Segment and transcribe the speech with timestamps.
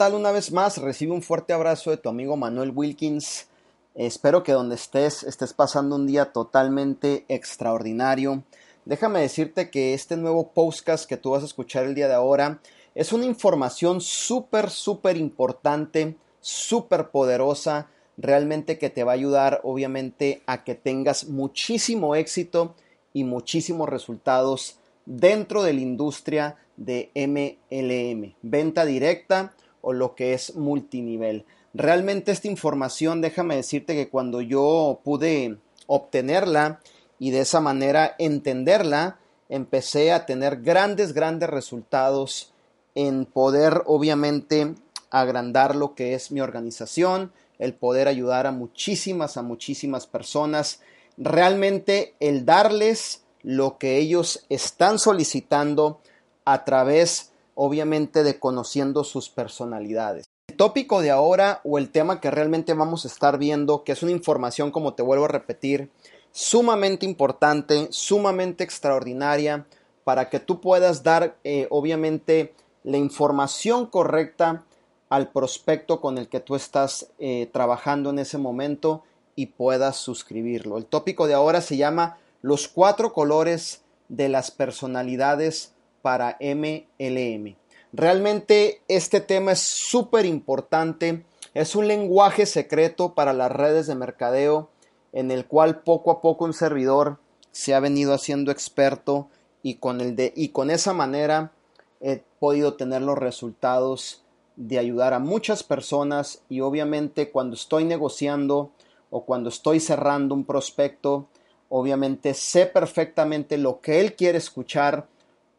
[0.00, 0.20] Hola, ¿qué tal?
[0.20, 3.48] Una vez más, recibe un fuerte abrazo de tu amigo Manuel Wilkins.
[3.94, 8.42] Espero que donde estés estés pasando un día totalmente extraordinario.
[8.86, 12.62] Déjame decirte que este nuevo podcast que tú vas a escuchar el día de ahora
[12.94, 20.40] es una información súper, súper importante, súper poderosa, realmente que te va a ayudar obviamente
[20.46, 22.74] a que tengas muchísimo éxito
[23.12, 30.56] y muchísimos resultados dentro de la industria de MLM, venta directa o lo que es
[30.56, 31.44] multinivel.
[31.74, 36.80] Realmente esta información, déjame decirte que cuando yo pude obtenerla
[37.18, 42.52] y de esa manera entenderla, empecé a tener grandes, grandes resultados
[42.94, 44.74] en poder obviamente
[45.10, 50.80] agrandar lo que es mi organización, el poder ayudar a muchísimas, a muchísimas personas,
[51.16, 56.00] realmente el darles lo que ellos están solicitando
[56.44, 57.29] a través,
[57.62, 60.24] obviamente, de conociendo sus personalidades.
[60.48, 64.02] El tópico de ahora o el tema que realmente vamos a estar viendo, que es
[64.02, 65.90] una información, como te vuelvo a repetir,
[66.32, 69.66] sumamente importante, sumamente extraordinaria,
[70.04, 74.64] para que tú puedas dar, eh, obviamente, la información correcta
[75.10, 79.02] al prospecto con el que tú estás eh, trabajando en ese momento
[79.36, 80.78] y puedas suscribirlo.
[80.78, 87.56] El tópico de ahora se llama los cuatro colores de las personalidades para MLM.
[87.92, 91.24] Realmente este tema es súper importante.
[91.54, 94.70] Es un lenguaje secreto para las redes de mercadeo
[95.12, 97.18] en el cual poco a poco un servidor
[97.50, 99.28] se ha venido haciendo experto
[99.62, 101.52] y con, el de, y con esa manera
[102.00, 104.22] he podido tener los resultados
[104.54, 108.70] de ayudar a muchas personas y obviamente cuando estoy negociando
[109.10, 111.26] o cuando estoy cerrando un prospecto
[111.72, 115.06] Obviamente sé perfectamente lo que él quiere escuchar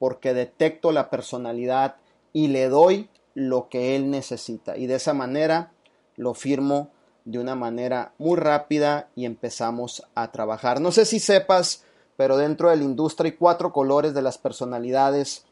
[0.02, 1.98] porque detecto la personalidad
[2.34, 4.76] y le doy lo que él necesita.
[4.76, 5.74] Y de esa manera
[6.16, 6.90] lo firmo
[7.24, 10.82] de una manera muy rápida y empezamos a trabajar.
[10.82, 11.84] No sé si sepas,
[12.18, 15.46] pero dentro de la industria hay cuatro colores de las personalidades,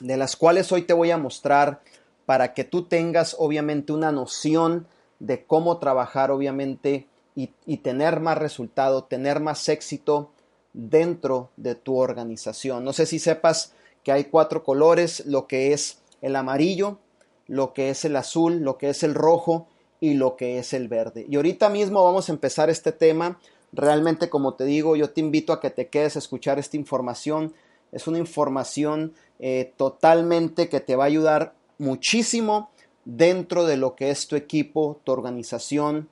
[0.00, 1.80] de las cuales hoy te voy a mostrar
[2.24, 4.88] para que tú tengas obviamente una noción
[5.20, 10.32] de cómo trabajar obviamente y, tener más resultado, tener más éxito
[10.72, 12.82] dentro de tu organización.
[12.82, 13.75] No sé si sepas
[14.06, 17.00] que hay cuatro colores, lo que es el amarillo,
[17.48, 19.66] lo que es el azul, lo que es el rojo
[19.98, 21.26] y lo que es el verde.
[21.28, 23.40] Y ahorita mismo vamos a empezar este tema.
[23.72, 27.52] Realmente, como te digo, yo te invito a que te quedes a escuchar esta información.
[27.90, 32.70] Es una información eh, totalmente que te va a ayudar muchísimo
[33.04, 36.08] dentro de lo que es tu equipo, tu organización,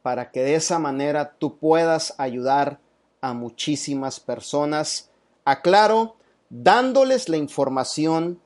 [0.00, 2.78] para que de esa manera tú puedas ayudar
[3.20, 5.10] a muchísimas personas.
[5.44, 6.16] Aclaro,
[6.62, 8.38] dándoles la información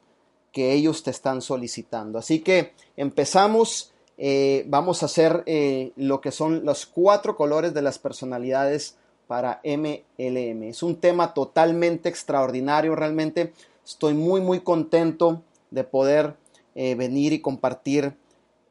[0.50, 2.18] que ellos te están solicitando.
[2.18, 7.82] Así que empezamos, eh, vamos a hacer eh, lo que son los cuatro colores de
[7.82, 10.62] las personalidades para MLM.
[10.62, 13.52] Es un tema totalmente extraordinario, realmente
[13.84, 16.34] estoy muy muy contento de poder
[16.74, 18.14] eh, venir y compartir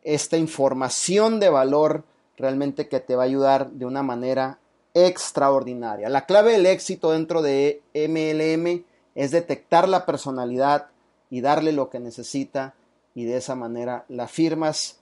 [0.03, 2.05] esta información de valor
[2.37, 4.57] realmente que te va a ayudar de una manera
[4.95, 6.09] extraordinaria.
[6.09, 8.83] La clave del éxito dentro de MLM
[9.17, 10.91] es detectar la personalidad
[11.31, 12.75] y darle lo que necesita
[13.15, 14.99] y de esa manera la firmas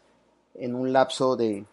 [0.53, 1.65] en un lapso de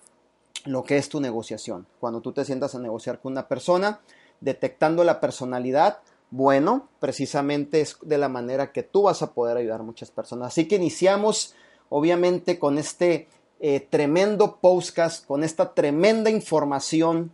[0.64, 1.86] lo que es tu negociación.
[2.00, 4.00] Cuando tú te sientas a negociar con una persona,
[4.40, 9.78] detectando la personalidad, bueno, precisamente es de la manera que tú vas a poder ayudar
[9.78, 10.48] a muchas personas.
[10.48, 11.54] Así que iniciamos
[11.90, 13.28] obviamente con este
[13.60, 17.30] eh, tremendo podcast, con esta tremenda información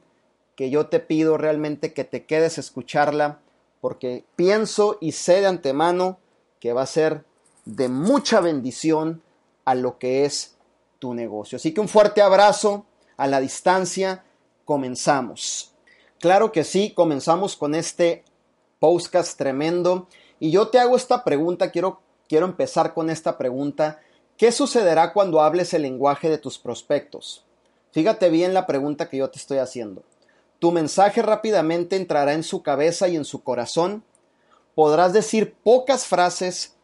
[0.54, 3.38] que yo te pido realmente que te quedes a escucharla,
[3.80, 6.18] porque pienso y sé de antemano
[6.60, 7.24] que va a ser
[7.64, 9.22] de mucha bendición
[9.64, 10.56] a lo que es
[10.98, 11.56] tu negocio.
[11.56, 12.86] Así que un fuerte abrazo
[13.16, 14.24] a la distancia,
[14.64, 15.72] comenzamos.
[16.20, 18.24] Claro que sí, comenzamos con este
[18.80, 20.08] podcast tremendo
[20.40, 24.00] y yo te hago esta pregunta, quiero, quiero empezar con esta pregunta
[24.38, 27.44] ¿Qué sucederá cuando hables el lenguaje de tus prospectos?
[27.90, 30.04] Fíjate bien la pregunta que yo te estoy haciendo.
[30.58, 34.04] Tu mensaje rápidamente entrará en su cabeza y en su corazón.
[34.74, 36.76] Podrás decir pocas frases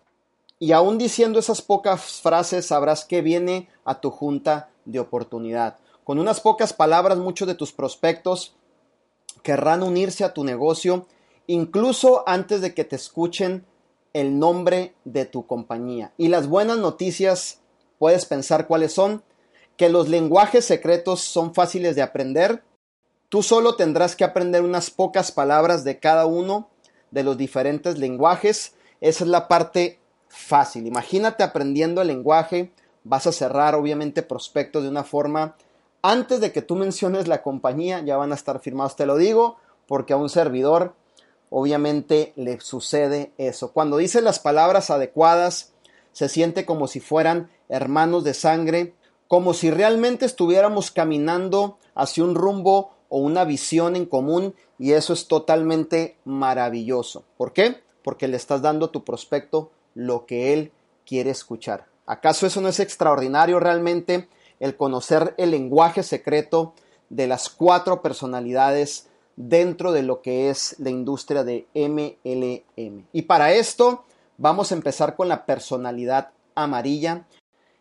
[0.59, 5.79] y aún diciendo esas pocas frases sabrás que viene a tu junta de oportunidad.
[6.05, 8.55] Con unas pocas palabras muchos de tus prospectos
[9.43, 11.07] querrán unirse a tu negocio
[11.47, 13.67] incluso antes de que te escuchen
[14.13, 16.13] el nombre de tu compañía.
[16.17, 17.61] Y las buenas noticias,
[17.99, 19.23] puedes pensar cuáles son,
[19.77, 22.63] que los lenguajes secretos son fáciles de aprender.
[23.35, 26.69] Tú solo tendrás que aprender unas pocas palabras de cada uno
[27.11, 28.75] de los diferentes lenguajes.
[29.01, 29.99] Esa es la parte
[30.29, 30.87] fácil.
[30.87, 32.71] Imagínate aprendiendo el lenguaje
[33.03, 35.57] vas a cerrar obviamente prospectos de una forma
[36.01, 39.57] antes de que tú menciones la compañía, ya van a estar firmados, te lo digo,
[39.89, 40.95] porque a un servidor
[41.51, 43.73] obviamente le sucede eso.
[43.73, 45.73] Cuando dice las palabras adecuadas,
[46.13, 48.95] se siente como si fueran hermanos de sangre,
[49.27, 55.13] como si realmente estuviéramos caminando hacia un rumbo o una visión en común y eso
[55.13, 57.23] es totalmente maravilloso.
[57.37, 57.81] ¿Por qué?
[58.03, 60.73] Porque le estás dando a tu prospecto lo que él
[61.07, 61.87] quiere escuchar.
[62.07, 64.29] ¿Acaso eso no es extraordinario realmente
[64.59, 66.75] el conocer el lenguaje secreto
[67.09, 69.07] de las cuatro personalidades
[69.37, 73.07] dentro de lo que es la industria de MLM?
[73.13, 74.03] Y para esto
[74.39, 77.29] vamos a empezar con la personalidad amarilla.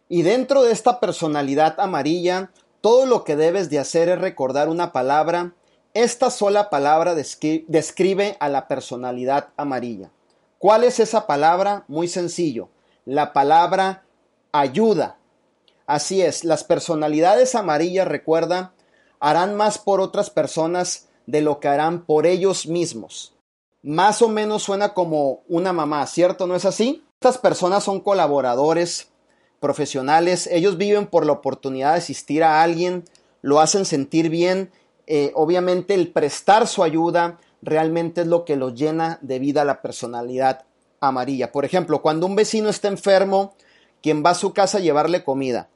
[0.10, 2.52] Y dentro de esta personalidad amarilla,
[2.84, 5.54] todo lo que debes de hacer es recordar una palabra.
[5.94, 10.12] Esta sola palabra describe a la personalidad amarilla.
[10.60, 11.86] ¿Cuál es esa palabra?
[11.88, 12.68] Muy sencillo.
[13.06, 14.04] La palabra
[14.52, 15.18] ayuda.
[15.88, 18.74] Así es, las personalidades amarillas, recuerda,
[19.22, 23.34] harán más por otras personas de lo que harán por ellos mismos.
[23.82, 26.48] Más o menos suena como una mamá, ¿cierto?
[26.48, 27.02] ¿No es así?
[27.22, 29.13] Estas personas son colaboradores
[29.64, 33.06] profesionales, ellos viven por la oportunidad de asistir a alguien,
[33.42, 34.72] lo hacen sentir bien,
[35.08, 39.82] eh, obviamente el prestar su ayuda, realmente es lo que lo llena de vida la
[39.82, 40.66] personalidad
[41.00, 41.54] amarilla.
[41.54, 43.54] Por ejemplo, cuando un vecino está enfermo,
[44.02, 45.70] quien va a su casa a llevarle comida,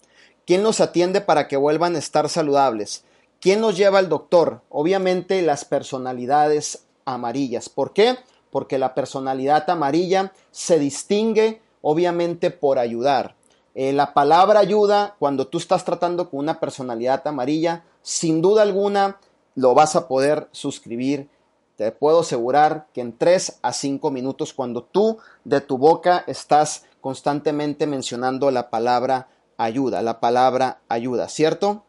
[0.46, 3.06] quién los atiende para que vuelvan a estar saludables,
[3.40, 7.70] quién los lleva al doctor, obviamente las personalidades amarillas.
[7.70, 8.18] ¿Por qué?
[8.52, 13.37] Porque la personalidad amarilla se distingue obviamente por ayudar.
[13.80, 19.20] Eh, la palabra ayuda, cuando tú estás tratando con una personalidad amarilla, sin duda alguna
[19.54, 21.30] lo vas a poder suscribir
[21.78, 26.86] te puedo asegurar que en 3 a 5 minutos, cuando tú de tu boca estás
[27.02, 29.28] constantemente mencionando la palabra
[29.58, 31.84] ayuda, la palabra ayuda, ¿cierto?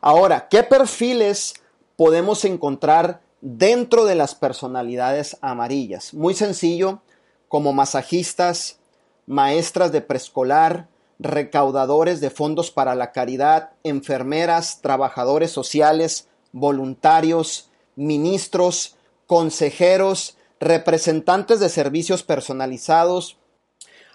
[0.00, 1.52] Ahora, ¿qué perfiles
[1.96, 6.14] podemos encontrar dentro de las personalidades amarillas?
[6.14, 7.02] Muy sencillo,
[7.48, 8.77] como masajistas,
[9.28, 10.88] maestras de preescolar,
[11.18, 18.96] recaudadores de fondos para la caridad, enfermeras, trabajadores sociales, voluntarios, ministros,
[19.26, 23.36] consejeros, representantes de servicios personalizados.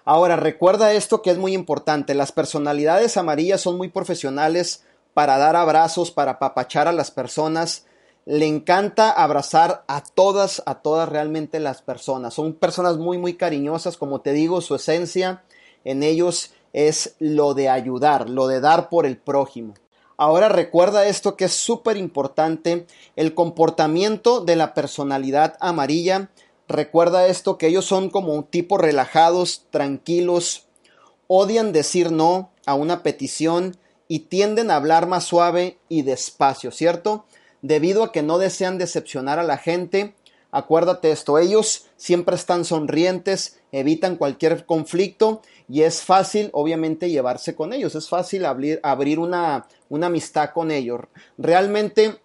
[0.04, 2.16] Ahora, recuerda esto que es muy importante.
[2.16, 4.84] Las personalidades amarillas son muy profesionales
[5.14, 7.86] para dar abrazos, para apapachar a las personas.
[8.26, 12.34] Le encanta abrazar a todas, a todas realmente las personas.
[12.34, 13.98] Son personas muy, muy cariñosas.
[13.98, 15.44] Como te digo, su esencia
[15.84, 19.74] en ellos es lo de ayudar, lo de dar por el prójimo.
[20.18, 22.86] Ahora recuerda esto que es súper importante,
[23.16, 26.30] el comportamiento de la personalidad amarilla.
[26.68, 30.68] Recuerda esto que ellos son como un tipo relajados, tranquilos,
[31.28, 33.76] odian decir no a una petición
[34.08, 37.26] y tienden a hablar más suave y despacio, ¿cierto?
[37.64, 40.14] Debido a que no desean decepcionar a la gente,
[40.52, 47.72] acuérdate esto, ellos siempre están sonrientes, evitan cualquier conflicto y es fácil obviamente llevarse con
[47.72, 51.00] ellos, es fácil abrir, abrir una, una amistad con ellos.
[51.38, 52.20] Realmente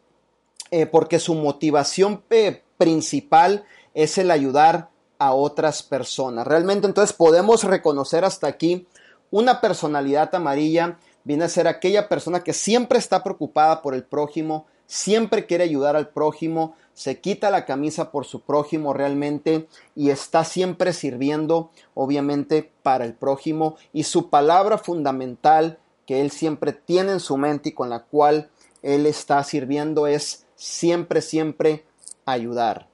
[0.73, 6.49] eh, porque su motivación eh, principal es el ayudar a otras personas.
[6.49, 8.89] Realmente entonces podemos reconocer hasta aquí
[9.31, 14.67] una personalidad amarilla viene a ser aquella persona que siempre está preocupada por el prójimo,
[14.89, 20.43] siempre quiere ayudar al prójimo, se quita la camisa por su prójimo realmente y está
[20.43, 23.77] siempre sirviendo obviamente para el prójimo.
[23.93, 28.51] Y su palabra fundamental que él siempre tiene en su mente y con la cual
[28.83, 31.85] él está sirviendo es siempre, siempre
[32.25, 32.89] ayudar.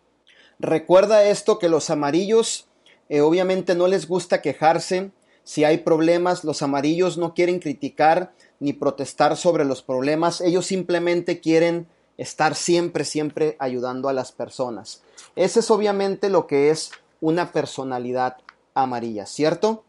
[0.58, 2.68] Recuerda esto que los amarillos
[3.08, 5.12] eh, obviamente no les gusta quejarse,
[5.44, 11.40] si hay problemas, los amarillos no quieren criticar ni protestar sobre los problemas, ellos simplemente
[11.40, 15.02] quieren estar siempre, siempre ayudando a las personas.
[15.36, 18.36] Ese es obviamente lo que es una personalidad
[18.74, 19.84] amarilla, ¿cierto?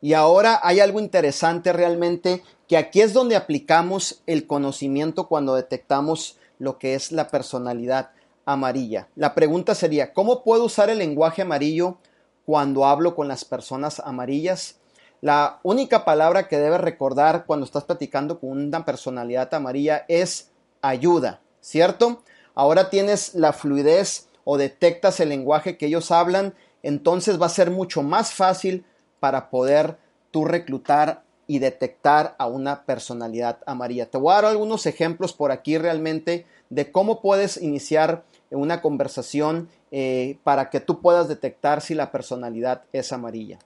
[0.00, 6.36] Y ahora hay algo interesante realmente, que aquí es donde aplicamos el conocimiento cuando detectamos
[6.58, 8.10] lo que es la personalidad
[8.44, 9.08] amarilla.
[9.16, 11.98] La pregunta sería, ¿cómo puedo usar el lenguaje amarillo
[12.44, 14.76] cuando hablo con las personas amarillas?
[15.24, 20.50] La única palabra que debes recordar cuando estás platicando con una personalidad amarilla es
[20.82, 21.40] ayuda.
[21.64, 22.22] ¿cierto?
[22.54, 27.70] Ahora tienes la fluidez o detectas el lenguaje que ellos hablan, entonces va a ser
[27.70, 28.84] mucho más fácil
[29.18, 29.96] para poder
[30.30, 34.10] tú reclutar y detectar a una personalidad amarilla.
[34.10, 39.70] Te voy a dar algunos ejemplos por aquí realmente de cómo puedes iniciar una conversación
[39.90, 43.58] eh, para que tú puedas detectar si la personalidad es amarilla.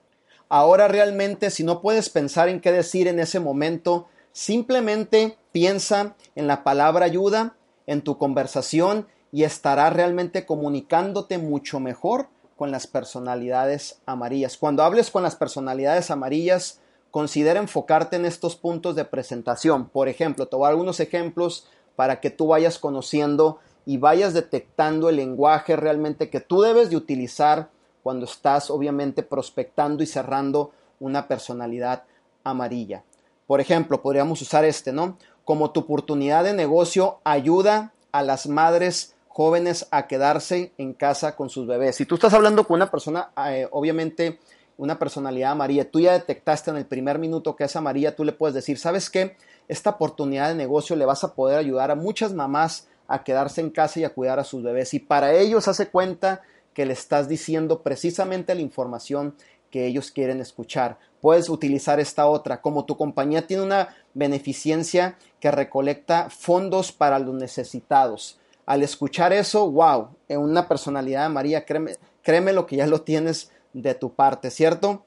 [0.49, 6.47] Ahora realmente si no puedes pensar en qué decir en ese momento, simplemente piensa en
[6.47, 14.01] la palabra ayuda en tu conversación y estarás realmente comunicándote mucho mejor con las personalidades
[14.07, 14.57] amarillas.
[14.57, 19.87] Cuando hables con las personalidades amarillas, considera enfocarte en estos puntos de presentación.
[19.87, 24.33] Por ejemplo, te voy a dar algunos ejemplos para que tú vayas conociendo y vayas
[24.33, 27.69] detectando el lenguaje realmente que tú debes de utilizar
[28.09, 32.05] cuando estás obviamente prospectando y cerrando una personalidad
[32.43, 33.03] amarilla.
[33.45, 35.19] Por ejemplo, podríamos usar este, ¿no?
[35.45, 41.51] Como tu oportunidad de negocio ayuda a las madres jóvenes a quedarse en casa con
[41.51, 41.97] sus bebés.
[41.97, 44.39] Si tú estás hablando con una persona, eh, obviamente
[44.77, 48.31] una personalidad amarilla, tú ya detectaste en el primer minuto que es amarilla, tú le
[48.31, 49.37] puedes decir, ¿sabes qué?
[49.67, 53.69] Esta oportunidad de negocio le vas a poder ayudar a muchas mamás a quedarse en
[53.69, 54.95] casa y a cuidar a sus bebés.
[54.95, 56.41] Y para ellos hace cuenta
[56.79, 59.35] que le estás diciendo precisamente la información
[59.69, 60.97] que ellos quieren escuchar.
[61.19, 62.61] Puedes utilizar esta otra.
[62.61, 68.39] Como tu compañía tiene una beneficencia que recolecta fondos para los necesitados.
[68.65, 73.01] Al escuchar eso, wow, en una personalidad de María, créeme, créeme lo que ya lo
[73.01, 75.03] tienes de tu parte, ¿cierto?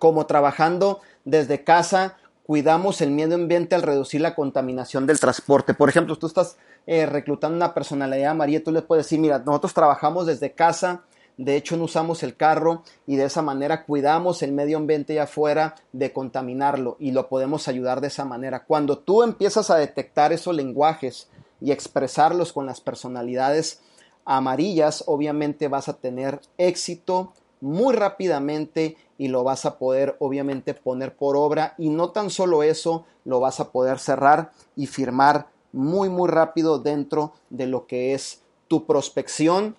[0.00, 5.74] Como trabajando desde casa, cuidamos el medio ambiente al reducir la contaminación del transporte.
[5.74, 9.74] Por ejemplo, tú estás eh, reclutando una personalidad María, tú le puedes decir, mira, nosotros
[9.74, 11.02] trabajamos desde casa,
[11.36, 15.24] de hecho no usamos el carro y de esa manera cuidamos el medio ambiente allá
[15.24, 18.64] afuera de contaminarlo y lo podemos ayudar de esa manera.
[18.64, 21.28] Cuando tú empiezas a detectar esos lenguajes
[21.60, 23.80] y expresarlos con las personalidades
[24.24, 31.16] amarillas, obviamente vas a tener éxito muy rápidamente y lo vas a poder obviamente poner
[31.16, 36.08] por obra y no tan solo eso, lo vas a poder cerrar y firmar muy
[36.08, 39.76] muy rápido dentro de lo que es tu prospección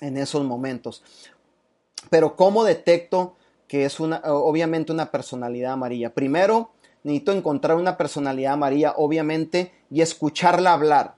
[0.00, 1.02] en esos momentos.
[2.10, 6.14] Pero ¿cómo detecto que es una obviamente una personalidad amarilla?
[6.14, 6.70] Primero,
[7.02, 11.16] necesito encontrar una personalidad amarilla obviamente y escucharla hablar.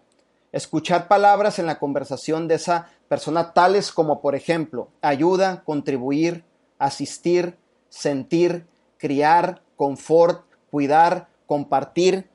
[0.53, 6.45] Escuchar palabras en la conversación de esa persona tales como por ejemplo ayuda, contribuir,
[6.81, 7.57] asistir,
[7.89, 8.67] sentir,
[8.99, 12.29] criar, confort, cuidar, compartir,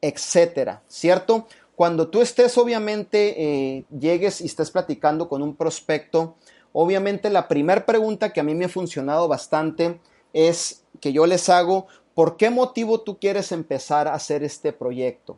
[0.00, 1.46] etcétera, ¿cierto?
[1.76, 6.36] Cuando tú estés, obviamente, eh, llegues y estés platicando con un prospecto,
[6.72, 10.00] obviamente la primera pregunta que a mí me ha funcionado bastante
[10.32, 15.36] es que yo les hago, ¿por qué motivo tú quieres empezar a hacer este proyecto?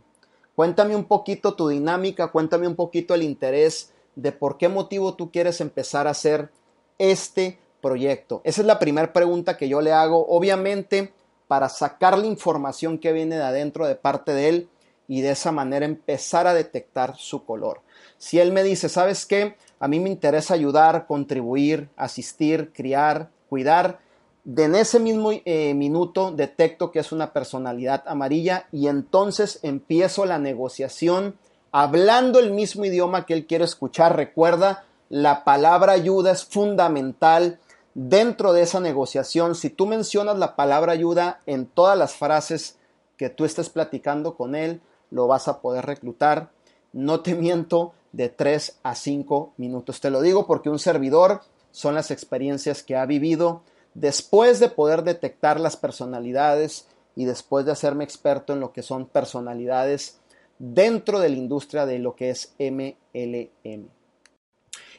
[0.55, 5.31] Cuéntame un poquito tu dinámica, cuéntame un poquito el interés de por qué motivo tú
[5.31, 6.51] quieres empezar a hacer
[6.99, 8.41] este proyecto.
[8.45, 11.13] Esa es la primera pregunta que yo le hago, obviamente,
[11.47, 14.69] para sacar la información que viene de adentro de parte de él
[15.07, 17.83] y de esa manera empezar a detectar su color.
[18.17, 19.57] Si él me dice, ¿sabes qué?
[19.81, 23.99] A mí me interesa ayudar, contribuir, asistir, criar, cuidar.
[24.45, 30.25] De en ese mismo eh, minuto detecto que es una personalidad amarilla y entonces empiezo
[30.25, 31.37] la negociación
[31.71, 34.17] hablando el mismo idioma que él quiere escuchar.
[34.17, 37.59] Recuerda, la palabra ayuda es fundamental
[37.95, 39.55] dentro de esa negociación.
[39.55, 42.77] Si tú mencionas la palabra ayuda en todas las frases
[43.17, 46.51] que tú estés platicando con él, lo vas a poder reclutar.
[46.93, 50.01] No te miento, de 3 a 5 minutos.
[50.01, 51.41] Te lo digo porque un servidor
[51.73, 53.63] son las experiencias que ha vivido
[53.95, 56.87] después de poder detectar las personalidades
[57.17, 60.21] y después de hacerme experto en lo que son personalidades
[60.59, 63.89] dentro de la industria de lo que es MLM.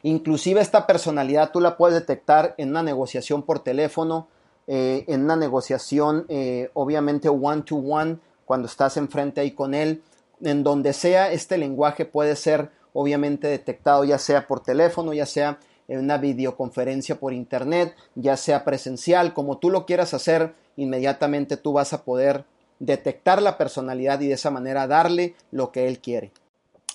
[0.05, 4.27] Inclusive esta personalidad tú la puedes detectar en una negociación por teléfono,
[4.67, 10.03] eh, en una negociación eh, obviamente one to one cuando estás enfrente ahí con él,
[10.41, 15.57] en donde sea este lenguaje puede ser obviamente detectado ya sea por teléfono, ya sea
[15.87, 21.73] en una videoconferencia por internet, ya sea presencial, como tú lo quieras hacer, inmediatamente tú
[21.73, 22.45] vas a poder
[22.77, 26.31] detectar la personalidad y de esa manera darle lo que él quiere.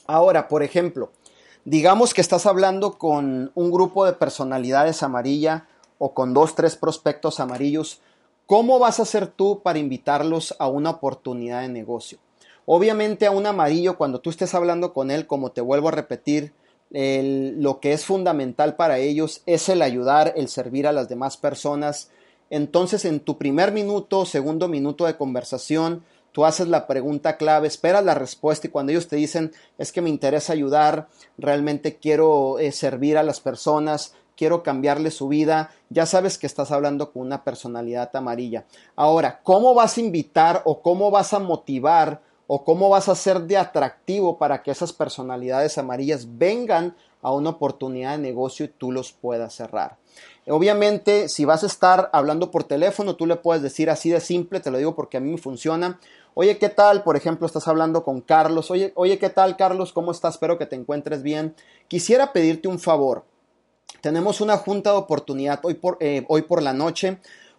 [0.06, 1.10] Ahora, por ejemplo,
[1.64, 5.66] digamos que estás hablando con un grupo de personalidades amarilla
[5.98, 8.00] o con dos, tres prospectos amarillos
[8.50, 12.18] ¿Cómo vas a hacer tú para invitarlos a una oportunidad de negocio?
[12.66, 16.52] Obviamente a un amarillo, cuando tú estés hablando con él, como te vuelvo a repetir,
[16.90, 22.10] lo que es fundamental para ellos es el ayudar, el servir a las demás personas.
[22.50, 26.02] Entonces, en tu primer minuto, segundo minuto de conversación,
[26.32, 30.02] tú haces la pregunta clave, esperas la respuesta y cuando ellos te dicen es que
[30.02, 31.08] me interesa ayudar,
[31.38, 36.70] realmente quiero eh, servir a las personas, quiero cambiarle su vida, ya sabes que estás
[36.70, 38.64] hablando con una personalidad amarilla.
[38.96, 43.42] Ahora, ¿cómo vas a invitar o cómo vas a motivar o cómo vas a ser
[43.42, 48.92] de atractivo para que esas personalidades amarillas vengan a una oportunidad de negocio y tú
[48.92, 49.98] los puedas cerrar.
[50.48, 54.58] Obviamente, si vas a estar hablando por teléfono, tú le puedes decir así de simple,
[54.58, 56.00] te lo digo porque a mí me funciona.
[56.34, 57.02] Oye, ¿qué tal?
[57.02, 58.70] Por ejemplo, estás hablando con Carlos.
[58.70, 59.92] Oye, oye, ¿qué tal, Carlos?
[59.92, 60.34] ¿Cómo estás?
[60.34, 61.54] Espero que te encuentres bien.
[61.88, 63.24] Quisiera pedirte un favor.
[64.00, 67.18] Tenemos una junta de oportunidad hoy por, eh, hoy por la noche.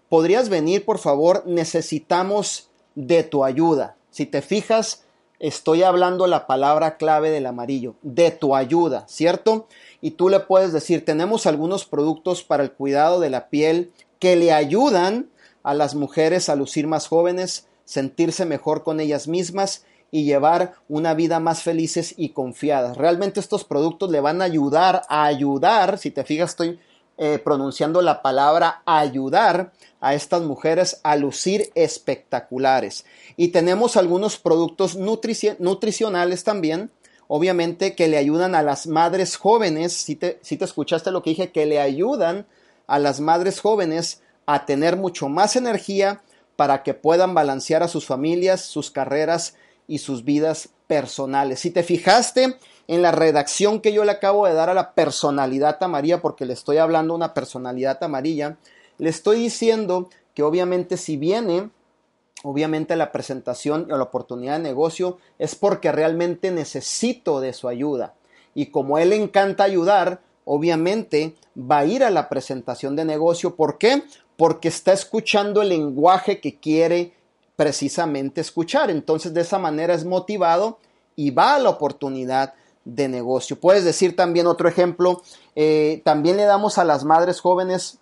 [0.10, 1.44] ¿Podrías venir, por favor?
[1.46, 3.98] Necesitamos de tu ayuda.
[4.10, 5.04] Si te fijas,
[5.40, 9.68] estoy hablando la palabra clave del amarillo, de tu ayuda, ¿cierto?
[10.00, 14.36] Y tú le puedes decir, tenemos algunos productos para el cuidado de la piel que
[14.36, 15.30] le ayudan
[15.64, 21.14] a las mujeres a lucir más jóvenes, sentirse mejor con ellas mismas y llevar una
[21.14, 22.96] vida más felices y confiadas.
[22.96, 26.80] Realmente estos productos le van a ayudar a ayudar, si te fijas estoy
[27.18, 33.04] eh, pronunciando la palabra ayudar a estas mujeres a lucir espectaculares.
[33.36, 36.92] Y tenemos algunos productos nutricionales también,
[37.28, 41.32] obviamente, que le ayudan a las madres jóvenes, si te, si te escuchaste lo que
[41.32, 42.46] dije, que le ayudan
[42.88, 46.22] a las madres jóvenes a tener mucho más energía
[46.62, 49.56] para que puedan balancear a sus familias, sus carreras
[49.88, 51.60] y sus vidas personales.
[51.60, 52.56] Si te fijaste
[52.88, 56.54] en la redacción que yo le acabo de dar a la personalidad amarilla, porque le
[56.54, 58.60] estoy hablando una personalidad amarilla,
[59.00, 61.72] le estoy diciendo que obviamente si viene,
[62.44, 68.14] obviamente la presentación o la oportunidad de negocio es porque realmente necesito de su ayuda.
[68.54, 73.56] Y como él encanta ayudar, obviamente va a ir a la presentación de negocio.
[73.56, 74.04] ¿Por qué?
[74.42, 77.14] Porque está escuchando el lenguaje que quiere
[77.56, 78.90] precisamente escuchar.
[78.90, 80.80] Entonces de esa manera es motivado
[81.16, 83.60] y va a la oportunidad de negocio.
[83.60, 85.22] Puedes decir también otro ejemplo,
[85.56, 88.00] eh, también le damos a las madres jóvenes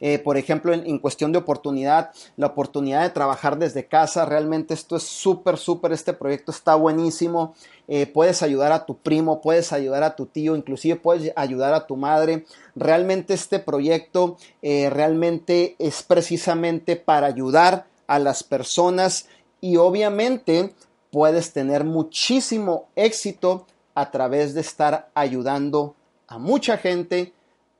[0.00, 4.24] eh, por ejemplo, en, cuestión de oportunidad, la oportunidad de trabajar desde casa.
[4.24, 7.54] Realmente esto es súper, súper, este proyecto está buenísimo.
[7.88, 11.86] Eh, puedes ayudar a tu primo, puedes ayudar a tu tío, inclusive puedes ayudar a
[11.86, 12.44] tu madre.
[12.74, 19.28] Realmente este proyecto realmente es precisamente para ayudar a las personas
[19.60, 20.74] y obviamente
[21.10, 25.94] puedes tener muchísimo éxito a través de estar ayudando
[26.28, 27.32] a mucha gente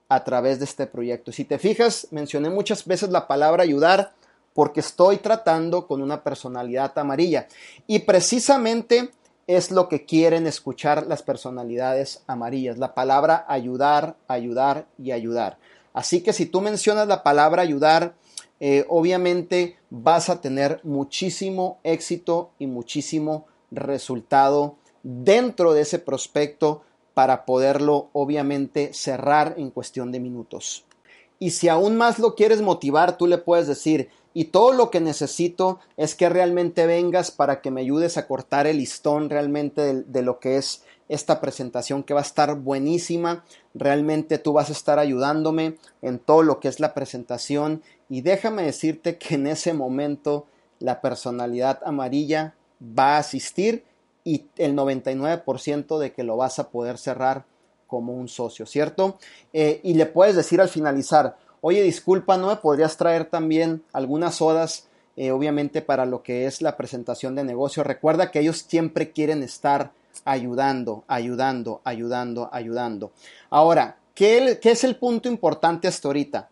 [0.09, 1.33] a través de este proyecto.
[1.33, 4.13] Si te fijas, mencioné muchas veces la palabra ayudar
[4.55, 7.47] porque estoy tratando con una personalidad amarilla
[7.87, 9.11] y precisamente
[9.47, 15.59] es lo que quieren escuchar las personalidades amarillas, la palabra ayudar, ayudar y ayudar.
[15.93, 18.15] Así que si tú mencionas la palabra ayudar,
[18.59, 26.83] eh, obviamente vas a tener muchísimo éxito y muchísimo resultado dentro de ese prospecto
[27.17, 30.85] para poderlo obviamente cerrar en cuestión de minutos.
[31.39, 35.01] Y si aún más lo quieres motivar, tú le puedes decir, y todo lo que
[35.01, 40.23] necesito es que realmente vengas para que me ayudes a cortar el listón realmente de
[40.23, 43.47] lo que es esta presentación que va a estar buenísima.
[43.73, 48.63] Realmente tú vas a estar ayudándome en todo lo que es la presentación y déjame
[48.63, 50.45] decirte que en ese momento
[50.81, 53.85] la personalidad amarilla va a asistir
[54.27, 57.45] y el 99% de que lo vas a poder cerrar
[57.87, 59.19] como un socio, ¿cierto?
[59.53, 64.35] Eh, y le puedes decir al finalizar, oye, disculpa, ¿no me podrías traer también algunas
[64.35, 67.85] sodas, eh, obviamente, para lo que es la presentación de negocio?
[67.85, 69.93] Recuerda que ellos siempre quieren estar
[70.25, 73.13] ayudando, ayudando, ayudando, ayudando.
[73.49, 76.49] Ahora, ¿qué, es el punto importante hasta ahorita?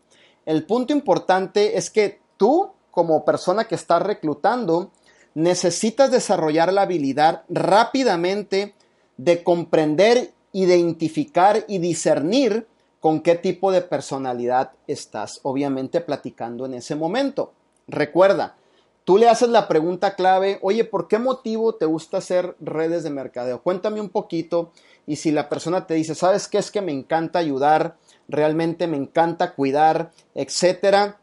[0.46, 4.92] El punto importante es que tú, como persona que estás reclutando,
[5.34, 8.74] necesitas desarrollar la habilidad rápidamente
[9.16, 12.66] de comprender, identificar y discernir
[13.00, 17.52] con qué tipo de personalidad estás obviamente platicando en ese momento.
[17.86, 18.56] Recuerda,
[19.04, 23.10] Tú le haces la pregunta clave, oye, ¿por qué motivo te gusta hacer redes de
[23.10, 23.62] mercadeo?
[23.62, 24.72] Cuéntame un poquito
[25.06, 27.98] y si la persona te dice, ¿sabes qué es que me encanta ayudar?
[28.28, 31.18] Realmente me encanta cuidar, etcétera.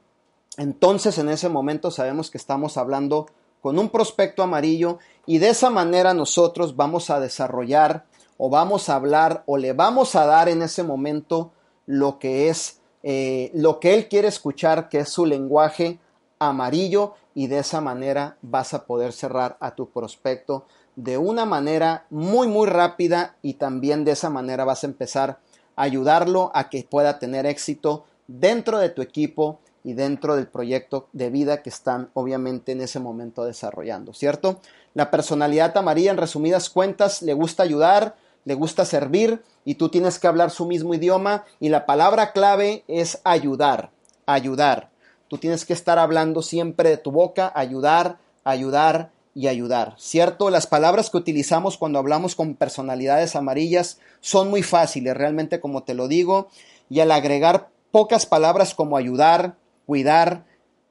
[0.57, 3.25] Entonces en ese momento sabemos que estamos hablando
[3.61, 8.05] con un prospecto amarillo y de esa manera nosotros vamos a desarrollar
[8.37, 11.51] o vamos a hablar o le vamos a dar en ese momento
[11.85, 15.99] lo que es eh, lo que él quiere escuchar, que es su lenguaje
[16.39, 22.05] amarillo y de esa manera vas a poder cerrar a tu prospecto de una manera
[22.09, 25.39] muy muy rápida y también de esa manera vas a empezar
[25.75, 31.07] a ayudarlo a que pueda tener éxito dentro de tu equipo y dentro del proyecto
[31.13, 34.59] de vida que están obviamente en ese momento desarrollando, ¿cierto?
[34.93, 38.15] La personalidad amarilla en resumidas cuentas le gusta ayudar,
[38.45, 42.83] le gusta servir y tú tienes que hablar su mismo idioma y la palabra clave
[42.87, 43.91] es ayudar,
[44.25, 44.89] ayudar.
[45.27, 50.49] Tú tienes que estar hablando siempre de tu boca, ayudar, ayudar y ayudar, ¿cierto?
[50.49, 55.93] Las palabras que utilizamos cuando hablamos con personalidades amarillas son muy fáciles, realmente como te
[55.93, 56.49] lo digo,
[56.89, 60.45] y al agregar pocas palabras como ayudar, cuidar,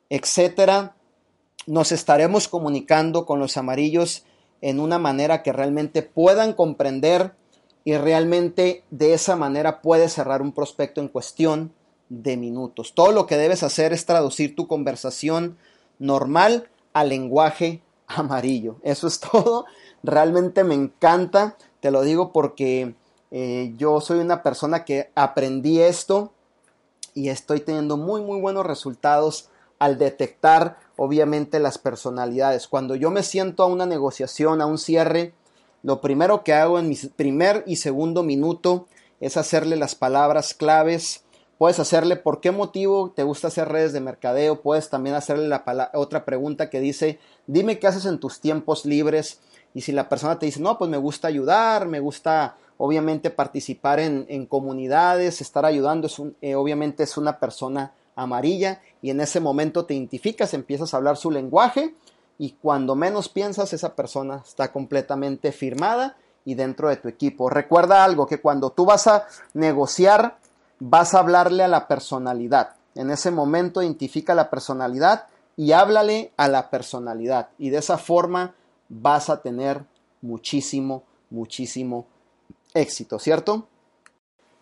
[0.09, 0.96] etcétera,
[1.66, 4.24] nos estaremos comunicando con los amarillos
[4.61, 7.35] en una manera que realmente puedan comprender
[7.85, 11.72] y realmente de esa manera puedes cerrar un prospecto en cuestión
[12.09, 12.94] de minutos.
[12.94, 15.57] Todo lo que debes hacer es traducir tu conversación
[15.98, 18.76] normal al lenguaje amarillo.
[18.83, 19.64] Eso es todo.
[20.03, 21.57] Realmente me encanta.
[21.81, 22.94] Te lo digo porque
[23.31, 26.33] eh, yo soy una persona que aprendí esto
[27.14, 32.68] y estoy teniendo muy, muy buenos resultados al detectar obviamente las personalidades.
[32.68, 35.33] Cuando yo me siento a una negociación, a un cierre,
[35.83, 38.87] lo primero que hago en mi primer y segundo minuto
[39.20, 41.25] es hacerle las palabras claves.
[41.57, 44.61] Puedes hacerle por qué motivo te gusta hacer redes de mercadeo.
[44.61, 49.40] Puedes también hacerle la otra pregunta que dice, dime qué haces en tus tiempos libres.
[49.73, 54.01] Y si la persona te dice, no, pues me gusta ayudar, me gusta obviamente participar
[54.01, 59.85] en, comunidades, estar ayudando, es eh, obviamente es una persona amarilla y en ese momento
[59.85, 61.95] te identificas, empiezas a hablar su lenguaje
[62.38, 66.16] y cuando menos piensas esa persona está completamente firmada
[66.47, 67.51] y dentro de tu equipo.
[67.51, 70.38] Recuerda algo, que cuando tú vas a negociar
[70.79, 72.77] vas a hablarle a la personalidad.
[72.95, 78.55] En ese momento identifica la personalidad y háblale a la personalidad y de esa forma
[78.88, 79.85] vas a tener
[80.23, 82.07] muchísimo, muchísimo
[82.74, 83.66] éxito, ¿cierto?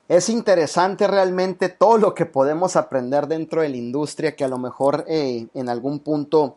[0.08, 4.58] Es interesante realmente todo lo que podemos aprender dentro de la industria que a lo
[4.58, 6.56] mejor eh, en algún punto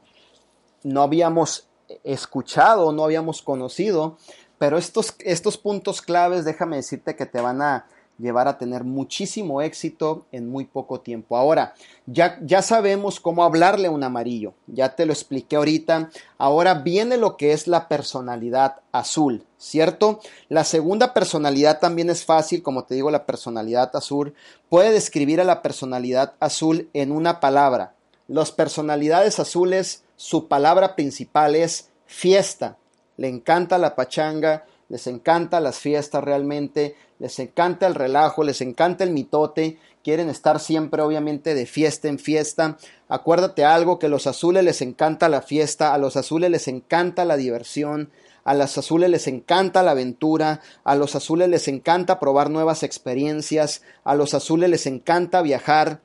[0.83, 1.67] no habíamos
[2.03, 4.17] escuchado, no habíamos conocido,
[4.57, 7.87] pero estos, estos puntos claves, déjame decirte que te van a
[8.21, 11.35] llevar a tener muchísimo éxito en muy poco tiempo.
[11.35, 11.73] Ahora,
[12.05, 16.09] ya, ya sabemos cómo hablarle a un amarillo, ya te lo expliqué ahorita.
[16.37, 20.19] Ahora viene lo que es la personalidad azul, ¿cierto?
[20.49, 24.33] La segunda personalidad también es fácil, como te digo, la personalidad azul
[24.69, 27.95] puede describir a la personalidad azul en una palabra.
[28.27, 32.77] Las personalidades azules, su palabra principal es fiesta.
[33.17, 39.05] Le encanta la pachanga, les encanta las fiestas realmente, les encanta el relajo, les encanta
[39.05, 42.77] el mitote, quieren estar siempre obviamente de fiesta en fiesta.
[43.07, 47.23] Acuérdate algo que a los azules les encanta la fiesta, a los azules les encanta
[47.23, 48.11] la diversión,
[48.43, 53.83] a los azules les encanta la aventura, a los azules les encanta probar nuevas experiencias,
[54.03, 56.01] a los azules les encanta viajar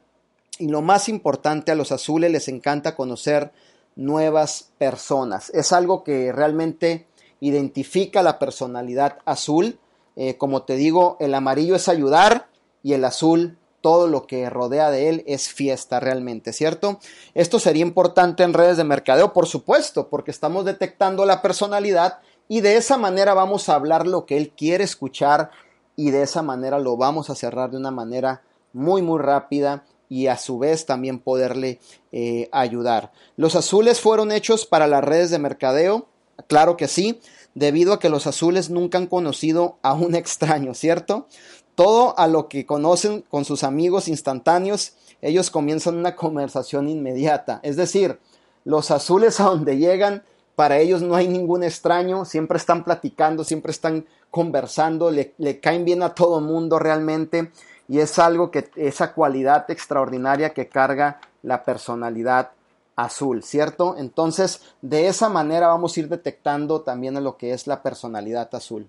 [0.61, 3.51] y lo más importante, a los azules les encanta conocer
[3.97, 5.51] nuevas personas.
[5.51, 7.09] Es algo que realmente
[7.41, 9.79] identifica la personalidad azul
[10.17, 12.49] eh, como te digo, el amarillo es ayudar
[12.83, 16.99] y el azul todo lo que rodea de él es fiesta realmente, ¿cierto?
[17.35, 22.19] Esto sería importante en redes de mercadeo, por supuesto, porque estamos detectando la personalidad
[22.49, 25.51] y de esa manera vamos a hablar lo que él quiere escuchar
[25.95, 30.29] y de esa manera lo vamos a cerrar de una manera muy muy rápida y
[30.29, 31.79] a su vez también poderle
[32.13, 33.13] eh, ayudar.
[33.37, 36.09] Los azules fueron hechos para las redes de mercadeo,
[36.47, 37.21] claro que sí,
[37.55, 41.27] debido a que los azules nunca han conocido a un extraño, ¿cierto?
[41.75, 47.61] Todo a lo que conocen con sus amigos instantáneos, ellos comienzan una conversación inmediata.
[47.63, 48.19] Es decir,
[48.65, 50.23] los azules a donde llegan,
[50.57, 56.03] para ellos no hay ningún extraño, siempre están platicando, siempre están conversando, le, caen bien
[56.03, 57.53] a todo mundo realmente
[57.89, 62.51] y es algo que esa cualidad extraordinaria que carga la personalidad
[62.97, 63.95] azul, ¿cierto?
[63.99, 68.89] Entonces, de esa manera vamos a ir detectando también lo que es la personalidad azul.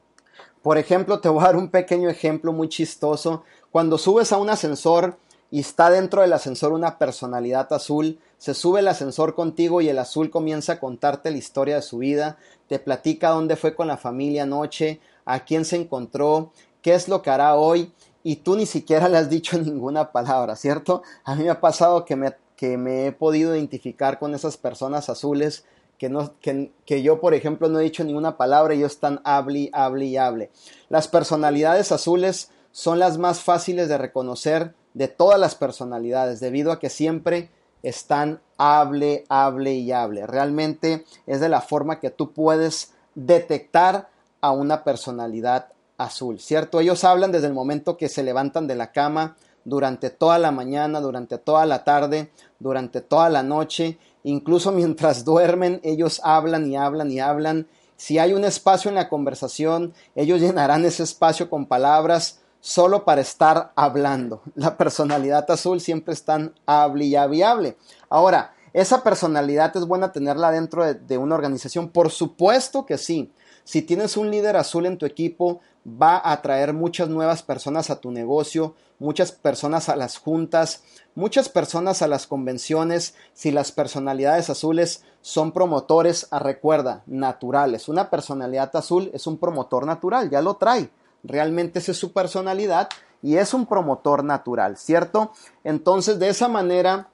[0.64, 3.44] Por ejemplo, te voy a dar un pequeño ejemplo muy chistoso.
[3.72, 5.18] Cuando subes a un ascensor
[5.52, 10.00] y está dentro del ascensor una personalidad azul, se sube el ascensor contigo y el
[10.00, 13.98] azul comienza a contarte la historia de su vida, te platica dónde fue con la
[13.98, 17.92] familia anoche, a quién se encontró, qué es lo que hará hoy,
[18.24, 21.02] y tú ni siquiera le has dicho ninguna palabra, ¿cierto?
[21.24, 25.10] A mí me ha pasado que me que me he podido identificar con esas personas
[25.10, 25.64] azules
[25.98, 29.22] que, no, que, que, yo, por ejemplo, no he dicho ninguna palabra y ellos están
[29.24, 30.52] hable, hable y hable.
[30.90, 36.80] Las personalidades azules son las más fáciles de reconocer de todas las personalidades, debido a
[36.80, 37.52] que siempre
[37.84, 40.26] están hable, hable y hable.
[40.26, 44.10] Realmente es de la forma que tú puedes detectar
[44.42, 46.80] a una personalidad azul, ¿cierto?
[46.80, 49.36] Ellos hablan desde el momento que se levantan de la cama,
[49.68, 55.80] durante toda la mañana, durante toda la tarde, durante toda la noche, incluso mientras duermen,
[55.84, 57.68] ellos hablan y hablan y hablan.
[57.96, 63.22] Si hay un espacio en la conversación, ellos llenarán ese espacio con palabras solo para
[63.22, 64.42] estar hablando.
[64.56, 67.78] La personalidad azul siempre están hable y y hable.
[68.10, 71.90] Ahora, ¿Esa personalidad es buena tenerla dentro de, de una organización?
[71.90, 73.32] Por supuesto que sí.
[73.68, 78.00] Si tienes un líder azul en tu equipo, va a atraer muchas nuevas personas a
[78.00, 80.84] tu negocio, muchas personas a las juntas,
[81.16, 83.16] muchas personas a las convenciones.
[83.34, 87.90] Si las personalidades azules son promotores, a ah, recuerda, naturales.
[87.90, 90.90] Una personalidad azul es un promotor natural, ya lo trae.
[91.26, 92.88] Realmente esa es su personalidad
[93.22, 95.34] y es un promotor natural, ¿cierto?
[95.66, 97.10] Entonces, de esa manera,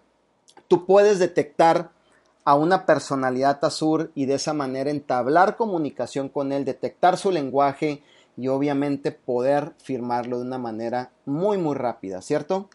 [0.67, 1.89] tú puedes detectar
[2.45, 8.03] a una personalidad azul y de esa manera entablar comunicación con él, detectar su lenguaje
[8.37, 12.69] y obviamente poder firmarlo de una manera muy muy rápida, ¿cierto?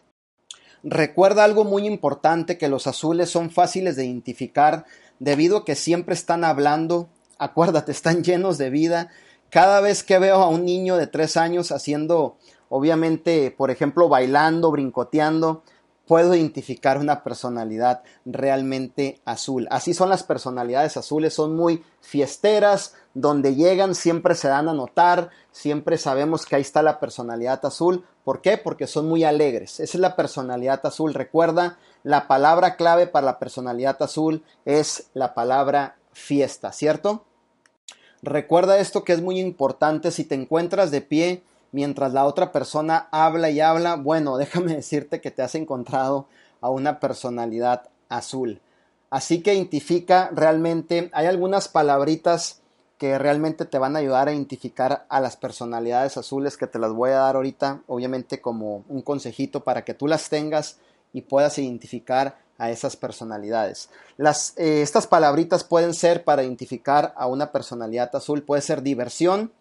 [0.83, 4.85] Recuerda algo muy importante que los azules son fáciles de identificar
[5.19, 9.09] debido a que siempre están hablando, acuérdate, están llenos de vida.
[9.49, 12.37] Cada vez que veo a un niño de tres años haciendo,
[12.69, 15.63] obviamente, por ejemplo, bailando, brincoteando,
[16.09, 19.67] puedo identificar una personalidad realmente azul.
[19.69, 25.29] Así son las personalidades azules, son muy fiesteras, donde llegan siempre se dan a notar,
[25.51, 28.05] siempre sabemos que ahí está la personalidad azul.
[28.23, 28.57] ¿Por qué?
[28.57, 29.79] Porque son muy alegres.
[29.79, 31.13] Esa es la personalidad azul.
[31.13, 37.23] Recuerda, la palabra clave para la personalidad azul es la palabra fiesta, ¿cierto?
[38.23, 43.07] Recuerda esto que es muy importante si te encuentras de pie mientras la otra persona
[43.11, 46.27] habla y habla, bueno, déjame decirte que te has encontrado
[46.61, 48.61] a una personalidad azul.
[49.09, 52.61] Así que identifica realmente, hay algunas palabritas
[52.99, 56.91] que realmente te van a ayudar a identificar a las personalidades azules que te las
[56.91, 60.77] voy a dar ahorita, obviamente como un consejito para que tú las tengas
[61.13, 63.89] y puedas identificar a esas personalidades.
[64.17, 69.53] Las, eh, estas palabritas pueden ser para identificar a una personalidad azul, puede ser diversión,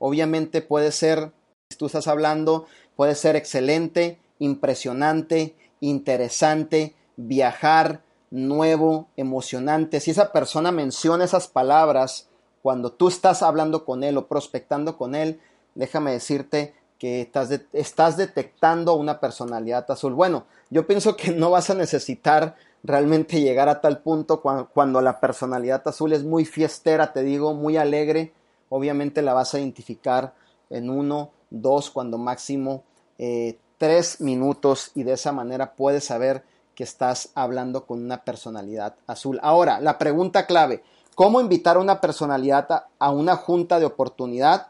[0.00, 1.30] obviamente puede ser
[1.76, 10.00] tú estás hablando puede ser excelente, impresionante, interesante, viajar, nuevo, emocionante.
[10.00, 12.28] Si esa persona menciona esas palabras
[12.62, 15.40] cuando tú estás hablando con él o prospectando con él,
[15.74, 17.28] déjame decirte que
[17.72, 20.14] estás, detectando una personalidad azul.
[20.14, 22.54] Bueno, yo pienso que no vas a necesitar
[22.84, 27.76] realmente llegar a tal punto cuando la personalidad azul es muy fiestera, te digo, muy
[27.76, 28.32] alegre,
[28.68, 30.34] obviamente la vas a identificar
[30.70, 32.84] en uno dos, cuando máximo
[33.18, 38.94] eh, tres minutos y de esa manera puedes saber que estás hablando con una personalidad
[39.06, 39.38] azul.
[39.42, 40.82] Ahora, la pregunta clave,
[41.14, 44.68] ¿cómo invitar a una personalidad a, a una junta de oportunidad?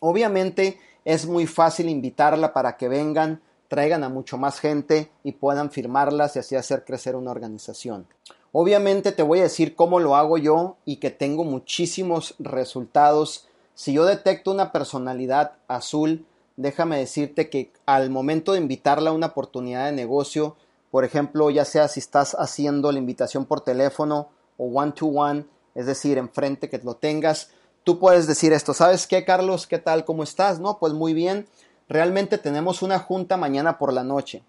[0.00, 5.70] Obviamente es muy fácil invitarla para que vengan, traigan a mucho más gente y puedan
[5.70, 8.06] firmarlas y así hacer crecer una organización.
[8.52, 13.46] Obviamente te voy a decir cómo lo hago yo y que tengo muchísimos resultados
[13.78, 19.28] si yo detecto una personalidad azul, déjame decirte que al momento de invitarla a una
[19.28, 20.56] oportunidad de negocio,
[20.90, 25.46] por ejemplo, ya sea si estás haciendo la invitación por teléfono o one to one,
[25.76, 27.50] es decir, enfrente que lo tengas,
[27.84, 29.68] tú puedes decir esto, ¿sabes qué, Carlos?
[29.68, 30.04] ¿Qué tal?
[30.04, 30.58] ¿Cómo estás?
[30.58, 31.46] No, pues muy bien.
[31.88, 34.42] Realmente tenemos una junta mañana por la noche.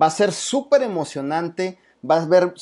[0.00, 2.54] Va a ser súper emocionante, vas a ver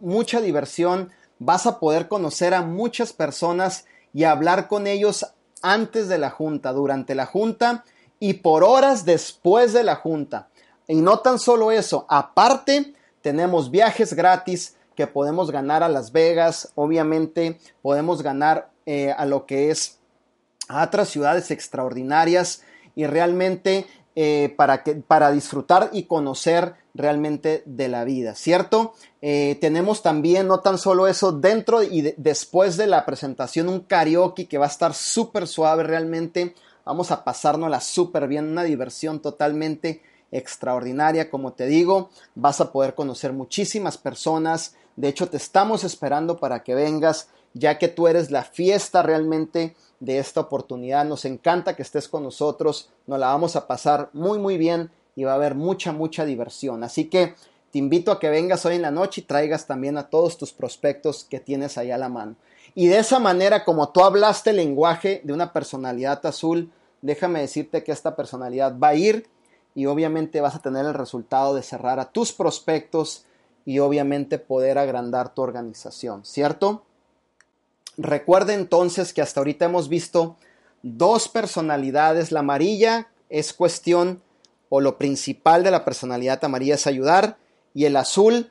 [0.00, 5.24] mucha diversión, vas a poder conocer a muchas personas y hablar con ellos
[5.64, 7.84] antes de la junta, durante la junta
[8.20, 10.48] y por horas después de la junta.
[10.86, 16.70] Y no tan solo eso, aparte tenemos viajes gratis que podemos ganar a Las Vegas,
[16.74, 19.98] obviamente podemos ganar eh, a lo que es
[20.68, 22.62] a otras ciudades extraordinarias
[22.94, 28.94] y realmente eh, para, que, para disfrutar y conocer realmente de la vida, ¿cierto?
[29.20, 34.46] Eh, tenemos también, no tan solo eso, dentro y después de la presentación, un karaoke
[34.46, 36.54] que va a estar súper suave realmente.
[36.84, 42.94] Vamos a pasárnosla súper bien, una diversión totalmente extraordinaria, como te digo, vas a poder
[42.94, 44.76] conocer muchísimas personas.
[44.94, 49.74] De hecho, te estamos esperando para que vengas, ya que tú eres la fiesta realmente
[50.04, 51.04] de esta oportunidad.
[51.04, 55.24] Nos encanta que estés con nosotros, nos la vamos a pasar muy muy bien y
[55.24, 56.84] va a haber mucha mucha diversión.
[56.84, 57.34] Así que
[57.70, 60.52] te invito a que vengas hoy en la noche y traigas también a todos tus
[60.52, 62.36] prospectos que tienes ahí a la mano.
[62.74, 66.70] Y de esa manera, como tú hablaste el lenguaje de una personalidad azul,
[67.02, 69.26] déjame decirte que esta personalidad va a ir
[69.74, 73.24] y obviamente vas a tener el resultado de cerrar a tus prospectos
[73.64, 76.82] y obviamente poder agrandar tu organización, ¿cierto?
[77.96, 80.36] Recuerde entonces que hasta ahorita hemos visto
[80.82, 82.32] dos personalidades.
[82.32, 84.22] La amarilla es cuestión
[84.68, 87.36] o lo principal de la personalidad amarilla es ayudar
[87.74, 88.50] y el azul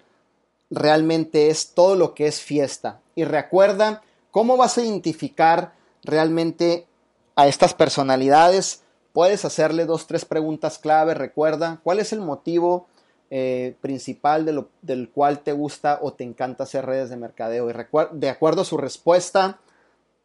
[0.70, 3.00] realmente es todo lo que es fiesta.
[3.16, 4.02] Y recuerda
[4.32, 6.88] cómo vas a identificar realmente
[7.36, 8.82] a estas personalidades.
[9.12, 11.14] Puedes hacerle dos, tres preguntas clave.
[11.14, 12.88] Recuerda cuál es el motivo
[13.36, 14.46] eh, principal
[14.84, 17.68] del cual te gusta o te encanta hacer redes de mercadeo.
[17.68, 17.74] Y
[18.12, 19.60] de acuerdo a su respuesta,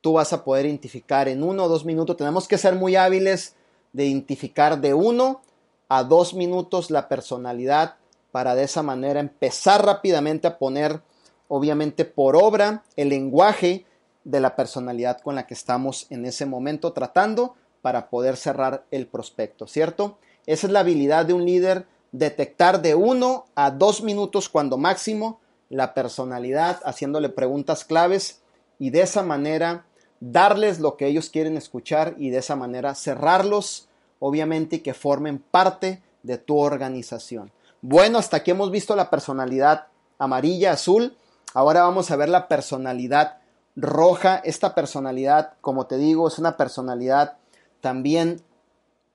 [0.02, 2.18] tú vas a poder identificar en uno o dos minutos.
[2.18, 3.54] Tenemos que ser muy hábiles
[3.94, 5.40] de identificar de uno
[5.88, 7.94] a dos minutos la personalidad
[8.30, 11.00] para de esa manera empezar rápidamente a poner,
[11.48, 13.86] obviamente, por obra el lenguaje
[14.24, 19.06] de la personalidad con la que estamos en ese momento tratando para poder cerrar el
[19.06, 20.18] prospecto, ¿cierto?
[20.44, 25.40] Esa es la habilidad de un líder, detectar de uno a dos minutos cuando máximo
[25.68, 28.40] la personalidad, haciéndole preguntas claves
[28.78, 29.84] y de esa manera
[30.20, 35.38] darles lo que ellos quieren escuchar y de esa manera cerrarlos, obviamente, y que formen
[35.38, 37.52] parte de tu organización.
[37.80, 39.86] Bueno, hasta aquí hemos visto la personalidad
[40.18, 41.16] amarilla, azul.
[41.54, 43.38] Ahora vamos a ver la personalidad
[43.76, 44.36] roja.
[44.36, 47.36] Esta personalidad, como te digo, es una personalidad
[47.80, 48.42] también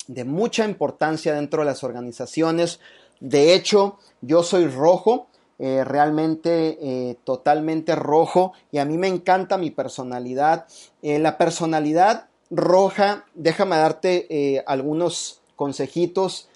[0.08, 2.80] de mucha importancia dentro de las organizaciones.
[3.20, 5.28] De hecho, yo soy rojo,
[5.60, 10.66] eh, realmente eh, totalmente rojo y a mí me encanta mi personalidad.
[11.02, 16.50] Eh, la personalidad roja, déjame darte algunos consejitos.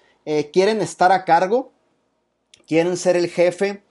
[0.51, 1.71] quieren estar a cargo,
[2.67, 3.81] quieren ser el jefe,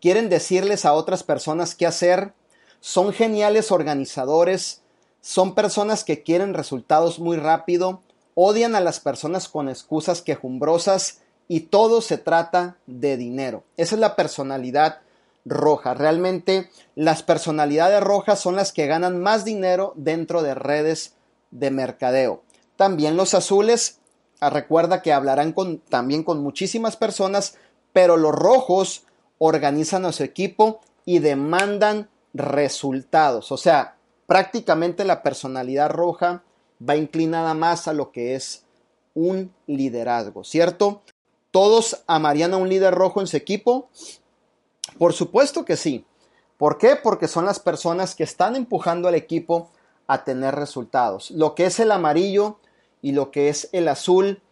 [0.00, 2.34] quieren decirles a otras personas qué hacer,
[2.80, 4.82] son geniales organizadores,
[5.20, 8.02] son personas que quieren resultados muy rápido,
[8.36, 13.64] odian a las personas con excusas quejumbrosas y todo se trata de dinero.
[13.76, 15.00] Esa es la personalidad
[15.46, 15.94] roja.
[15.94, 21.14] Realmente las personalidades rojas son las que ganan más dinero dentro de redes
[21.50, 22.42] de mercadeo.
[22.76, 24.00] También los azules,
[24.40, 27.56] ah, recuerda que hablarán con, también con muchísimas personas,
[27.94, 29.04] pero los rojos
[29.38, 33.50] organizan a su equipo y demandan resultados.
[33.50, 33.96] O sea,
[34.26, 36.42] prácticamente la personalidad roja
[36.80, 38.64] va inclinada más a lo que es
[39.14, 41.02] un liderazgo, ¿cierto?
[41.50, 43.88] ¿Todos amarían a un líder rojo en su equipo?
[44.98, 46.04] Por supuesto que sí.
[46.58, 46.96] ¿Por qué?
[46.96, 49.70] Porque son las personas que están empujando al equipo
[50.06, 51.30] a tener resultados.
[51.30, 52.58] Lo que es el amarillo
[53.02, 54.42] y lo que es el azul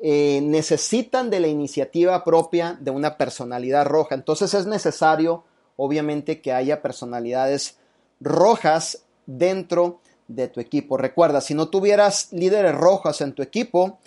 [0.00, 4.14] eh, necesitan de la iniciativa propia de una personalidad roja.
[4.14, 5.44] Entonces es necesario,
[5.76, 7.78] obviamente, que haya personalidades
[8.20, 10.96] rojas dentro de tu equipo.
[10.96, 13.98] Recuerda, si no tuvieras líderes rojas en tu equipo,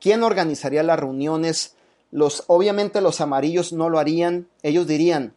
[0.00, 1.76] ¿quién organizaría las reuniones?
[2.10, 4.48] Los, obviamente los amarillos no lo harían.
[4.62, 5.34] Ellos dirían,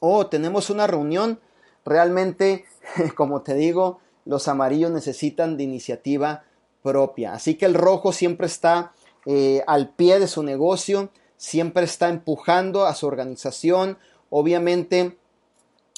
[0.00, 1.40] oh, tenemos una reunión.
[1.84, 2.64] Realmente,
[3.16, 6.44] como te digo, los amarillos necesitan de iniciativa
[6.82, 7.32] propia.
[7.32, 8.92] Así que el rojo siempre está
[9.24, 13.98] eh, al pie de su negocio, siempre está empujando a su organización.
[14.30, 15.16] Obviamente,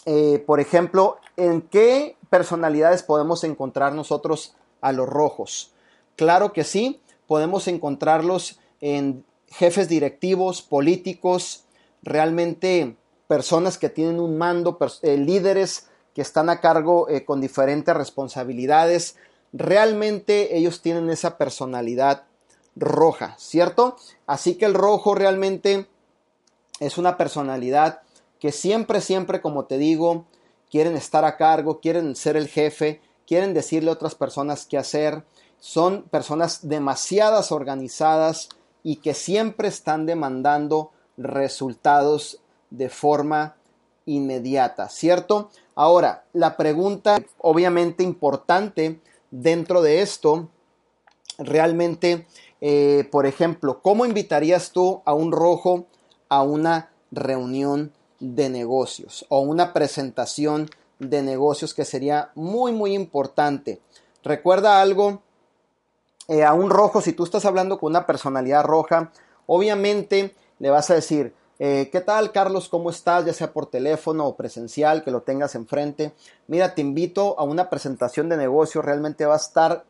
[0.06, 5.72] eh, por ejemplo, ¿en qué personalidades podemos encontrar nosotros a los rojos?
[6.16, 11.64] Claro que sí, podemos encontrarlos en jefes directivos, políticos,
[12.02, 19.16] realmente personas que tienen un mando, eh, líderes que están a cargo con diferentes responsabilidades.
[19.52, 22.24] Realmente ellos tienen esa personalidad
[22.78, 23.96] roja, ¿cierto?
[24.26, 25.86] Así que el rojo realmente
[26.80, 28.02] es una personalidad
[28.38, 30.26] que siempre, siempre, como te digo,
[30.70, 35.24] quieren estar a cargo, quieren ser el jefe, quieren decirle a otras personas qué hacer.
[35.60, 38.48] Son personas demasiadas organizadas
[38.82, 43.56] y que siempre están demandando resultados de forma
[44.06, 45.50] inmediata, ¿cierto?
[45.74, 49.00] Ahora, la pregunta obviamente importante
[49.30, 50.48] dentro de esto
[51.38, 52.26] realmente
[52.60, 55.86] eh, por ejemplo, ¿cómo invitarías tú a un rojo
[56.28, 63.80] a una reunión de negocios o una presentación de negocios que sería muy, muy importante?
[64.22, 65.22] Recuerda algo,
[66.28, 69.12] eh, a un rojo, si tú estás hablando con una personalidad roja,
[69.46, 72.68] obviamente le vas a decir, eh, ¿Qué tal, Carlos?
[72.68, 73.24] ¿Cómo estás?
[73.24, 76.14] Ya sea por teléfono o presencial, que lo tengas enfrente.
[76.46, 78.80] Mira, te invito a una presentación de negocio.
[78.80, 79.84] Realmente va a estar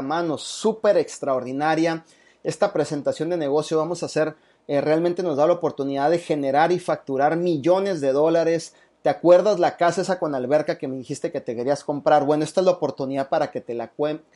[0.00, 2.04] mano súper extraordinaria.
[2.44, 4.36] Esta presentación de negocio vamos a hacer,
[4.70, 8.72] eh, realmente nos da la oportunidad de generar y facturar millones de dólares.
[9.02, 12.24] ¿Te acuerdas la casa esa con alberca que me dijiste que te querías comprar?
[12.24, 13.90] Bueno, esta es la oportunidad para que te la,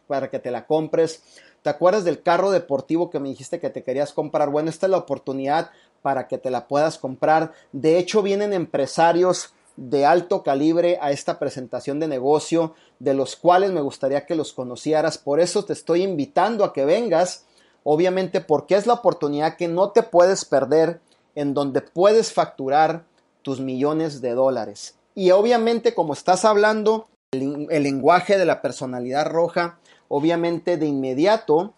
[0.09, 1.22] para que te la compres.
[1.62, 4.51] ¿Te acuerdas del carro deportivo que me dijiste que te querías comprar?
[4.51, 5.70] Bueno, esta es la oportunidad
[6.03, 7.53] para que te la puedas comprar.
[7.70, 13.70] De hecho, vienen empresarios de alto calibre a esta presentación de negocio, de los cuales
[13.70, 15.16] me gustaría que los conocieras.
[15.16, 17.45] Por eso te estoy invitando a que vengas,
[17.85, 21.01] obviamente porque es la oportunidad que no te puedes perder,
[21.37, 23.05] en donde puedes facturar
[23.43, 24.97] tus millones de dólares.
[25.14, 29.78] Y obviamente como estás hablando el, lenguaje de la personalidad roja,
[30.09, 31.74] obviamente de inmediato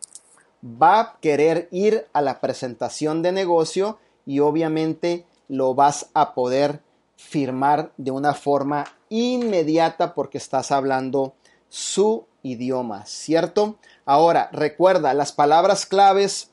[0.64, 6.80] va a querer ir a la presentación de negocio y obviamente lo vas a poder
[7.16, 11.34] firmar de una forma inmediata porque estás hablando
[11.68, 12.26] su
[13.04, 13.76] ¿cierto?
[14.04, 16.52] Ahora, recuerda las palabras claves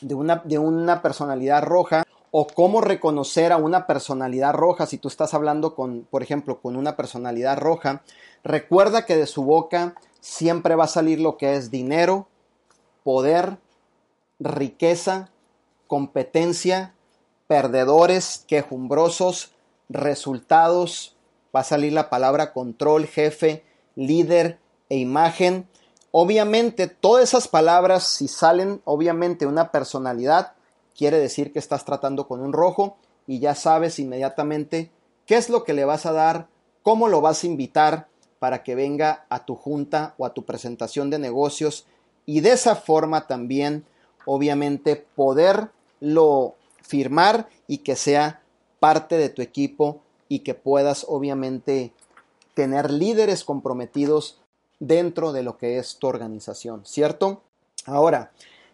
[0.00, 5.08] de una, de una personalidad roja o cómo reconocer a una personalidad roja si tú
[5.08, 8.02] estás hablando con, por ejemplo, con una personalidad roja.
[8.42, 12.26] Recuerda que de su boca siempre va a salir lo que es dinero,
[13.04, 13.58] poder,
[14.40, 15.30] riqueza,
[15.86, 16.94] competencia,
[17.46, 19.52] perdedores, quejumbrosos,
[19.88, 21.16] resultados,
[21.54, 23.64] va a salir la palabra control, jefe,
[23.94, 24.58] líder
[24.88, 25.68] e imagen.
[26.10, 30.52] Obviamente, todas esas palabras, si salen obviamente una personalidad,
[30.96, 34.90] quiere decir que estás tratando con un rojo y ya sabes inmediatamente
[35.26, 36.48] qué es lo que le vas a dar,
[36.82, 38.08] cómo lo vas a invitar
[38.38, 41.86] para que venga a tu junta o a tu presentación de negocios
[42.26, 43.84] y de esa forma también,
[44.26, 48.42] obviamente, poderlo firmar y que sea
[48.80, 51.92] parte de tu equipo y que puedas obviamente
[52.54, 54.40] tener líderes comprometidos
[54.86, 57.42] dentro de lo que es tu organización, ¿cierto?
[57.86, 58.32] Ahora,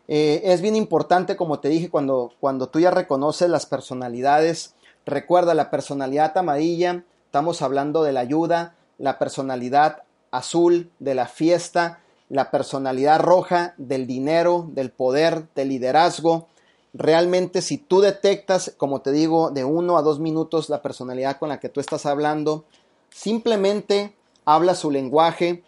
[0.08, 4.74] eh, es bien importante, como te dije, cuando, cuando tú ya reconoces las personalidades,
[5.06, 12.00] recuerda la personalidad amarilla, estamos hablando de la ayuda, la personalidad azul de la fiesta,
[12.28, 16.46] la personalidad roja del dinero, del poder, del liderazgo,
[16.92, 21.48] Realmente si tú detectas, como te digo, de uno a dos minutos la personalidad con
[21.48, 22.64] la que tú estás hablando,
[23.10, 25.62] simplemente habla su lenguaje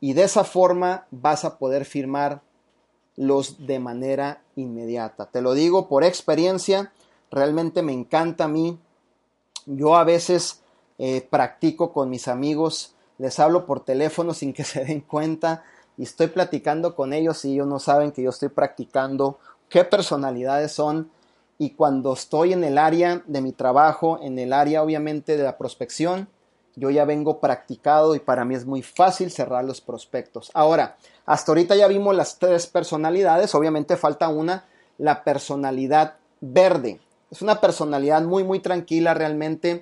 [0.00, 2.42] y de esa forma vas a poder firmar
[3.16, 5.26] los de manera inmediata.
[5.26, 6.92] Te lo digo por experiencia,
[7.30, 8.78] realmente me encanta a mí.
[9.66, 10.60] Yo a veces
[10.98, 15.64] eh, practico con mis amigos, les hablo por teléfono sin que se den cuenta
[15.96, 19.38] y estoy platicando con ellos y ellos no saben que yo estoy practicando
[19.68, 21.10] qué personalidades son
[21.58, 25.58] y cuando estoy en el área de mi trabajo, en el área obviamente de la
[25.58, 26.28] prospección,
[26.78, 30.50] yo ya vengo practicado y para mí es muy fácil cerrar los prospectos.
[30.54, 34.66] Ahora, hasta ahorita ya vimos las tres personalidades, obviamente falta una,
[34.96, 37.00] la personalidad verde.
[37.30, 39.80] Es una personalidad muy, muy tranquila realmente.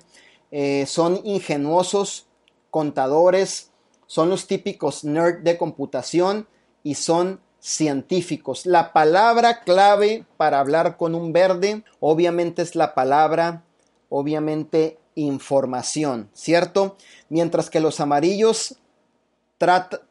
[0.51, 2.27] Eh, son ingenuosos,
[2.71, 3.71] contadores,
[4.05, 6.47] son los típicos nerd de computación
[6.83, 8.65] y son científicos.
[8.65, 13.63] La palabra clave para hablar con un verde obviamente es la palabra,
[14.09, 16.95] obviamente, información, ¿cierto?
[17.27, 18.77] Mientras que los amarillos,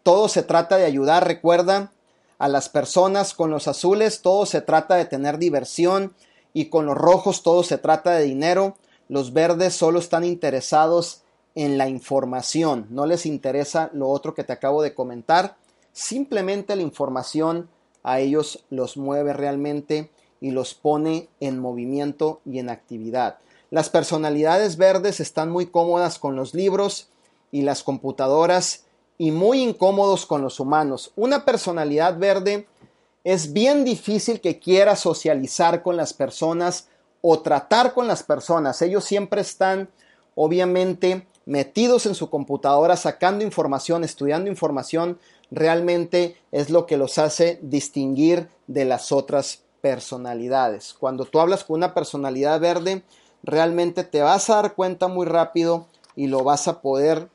[0.03, 1.93] todo se trata de ayudar, recuerda,
[2.39, 6.15] a las personas, con los azules todo se trata de tener diversión
[6.53, 8.77] y con los rojos todo se trata de dinero.
[9.09, 11.23] Los verdes solo están interesados
[11.55, 15.57] en la información, no les interesa lo otro que te acabo de comentar.
[15.93, 17.71] Simplemente la información
[18.03, 23.39] a ellos los mueve realmente y los pone en movimiento y en actividad.
[23.71, 27.09] Las personalidades verdes están muy cómodas con los libros
[27.51, 28.85] y las computadoras
[29.19, 31.13] y muy incómodos con los humanos.
[31.17, 32.67] Una personalidad verde
[33.25, 36.89] es bien difícil que quiera socializar con las personas
[37.23, 38.81] o tratar con las personas.
[38.83, 39.89] Ellos siempre están
[40.37, 45.19] obviamente metidos en su computadora sacando información, estudiando información,
[45.51, 50.95] realmente es lo que los hace distinguir de las otras personalidades.
[50.95, 53.03] Cuando tú hablas con una personalidad verde,
[53.47, 57.31] realmente te vas a dar cuenta muy rápido y lo vas a poder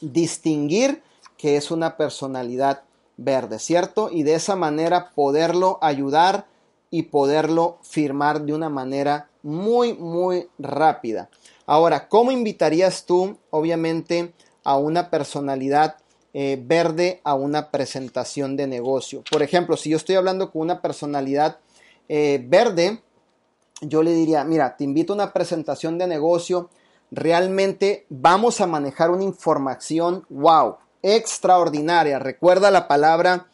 [0.00, 1.02] distinguir
[1.36, 2.82] que es una personalidad
[3.16, 4.08] verde, ¿cierto?
[4.10, 6.46] Y de esa manera poderlo ayudar
[6.90, 11.28] y poderlo firmar de una manera muy, muy rápida.
[11.66, 14.32] Ahora, ¿cómo invitarías tú, obviamente,
[14.62, 15.96] a una personalidad
[16.36, 19.22] eh, verde a una presentación de negocio.
[19.30, 21.60] Por ejemplo, si yo estoy hablando con una personalidad
[22.08, 23.00] eh, verde,
[23.80, 26.70] yo le diría, mira, te invito a una presentación de negocio,
[27.10, 32.18] realmente vamos a manejar una información, wow, extraordinaria.
[32.18, 33.48] Recuerda la palabra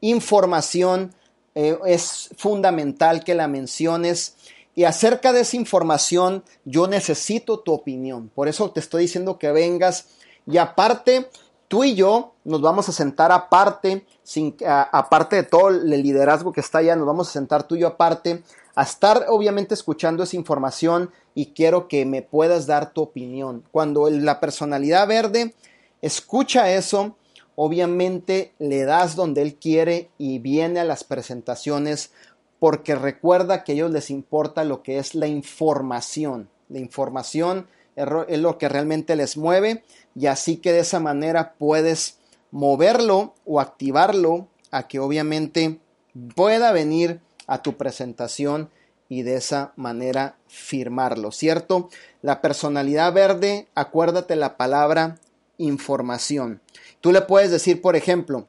[0.00, 1.14] información,
[1.54, 4.36] eh, es fundamental que la menciones.
[4.74, 8.30] Y acerca de esa información, yo necesito tu opinión.
[8.34, 10.08] Por eso te estoy diciendo que vengas.
[10.46, 11.30] Y aparte,
[11.68, 16.60] tú y yo nos vamos a sentar aparte, sin, aparte de todo el liderazgo que
[16.60, 18.42] está allá, nos vamos a sentar tú y yo aparte,
[18.74, 23.64] a estar obviamente escuchando esa información y quiero que me puedas dar tu opinión.
[23.72, 25.54] Cuando la personalidad verde
[26.02, 27.16] escucha eso,
[27.54, 32.12] obviamente le das donde él quiere y viene a las presentaciones
[32.58, 36.48] porque recuerda que a ellos les importa lo que es la información.
[36.68, 37.66] La información
[37.96, 39.82] es lo que realmente les mueve
[40.14, 42.18] y así que de esa manera puedes
[42.50, 45.80] moverlo o activarlo a que obviamente
[46.34, 48.70] pueda venir a tu presentación
[49.08, 51.88] y de esa manera firmarlo, ¿cierto?
[52.22, 55.18] La personalidad verde, acuérdate la palabra
[55.58, 56.60] información.
[57.00, 58.46] Tú le puedes decir, por ejemplo,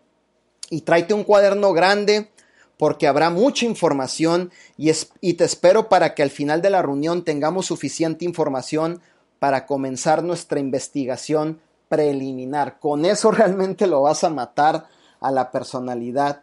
[0.70, 2.30] y tráete un cuaderno grande
[2.78, 4.92] porque habrá mucha información y,
[5.22, 9.02] y te espero para que al final de la reunión tengamos suficiente información
[9.40, 11.60] para comenzar nuestra investigación
[11.90, 12.80] preliminar.
[12.80, 14.88] Con eso realmente lo vas a matar
[15.20, 16.42] a la personalidad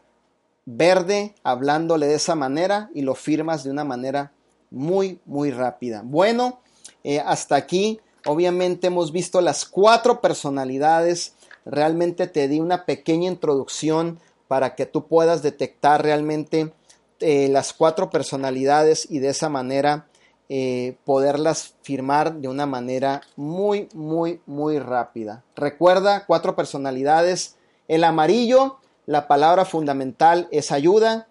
[0.66, 4.32] verde hablándole de esa manera y lo firmas de una manera
[4.70, 6.03] muy, muy rápida.
[6.05, 6.61] Bueno,
[7.05, 11.34] eh, hasta aquí obviamente hemos visto las cuatro personalidades.
[11.64, 14.18] Realmente te di una pequeña introducción
[14.49, 16.72] para que tú puedas detectar realmente
[17.20, 20.07] eh, las cuatro personalidades y de esa manera
[20.49, 25.42] eh, poderlas firmar de una manera muy, muy, muy rápida.
[25.57, 27.57] Recuerda, cuatro personalidades.
[27.88, 31.28] El amarillo, la palabra fundamental es ayuda.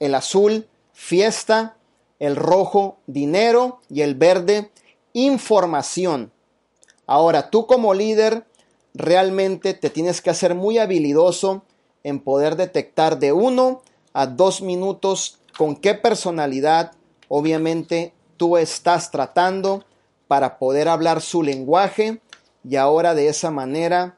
[0.00, 1.76] El azul, fiesta.
[2.18, 3.80] El rojo, dinero.
[3.88, 4.70] Y el verde,
[5.12, 6.32] información.
[7.06, 8.46] Ahora, tú como líder,
[8.94, 11.62] realmente te tienes que hacer muy habilidoso
[12.02, 16.92] en poder detectar de uno a dos minutos con qué personalidad,
[17.28, 19.84] obviamente, tú estás tratando
[20.28, 22.20] para poder hablar su lenguaje
[22.68, 24.16] y ahora de esa manera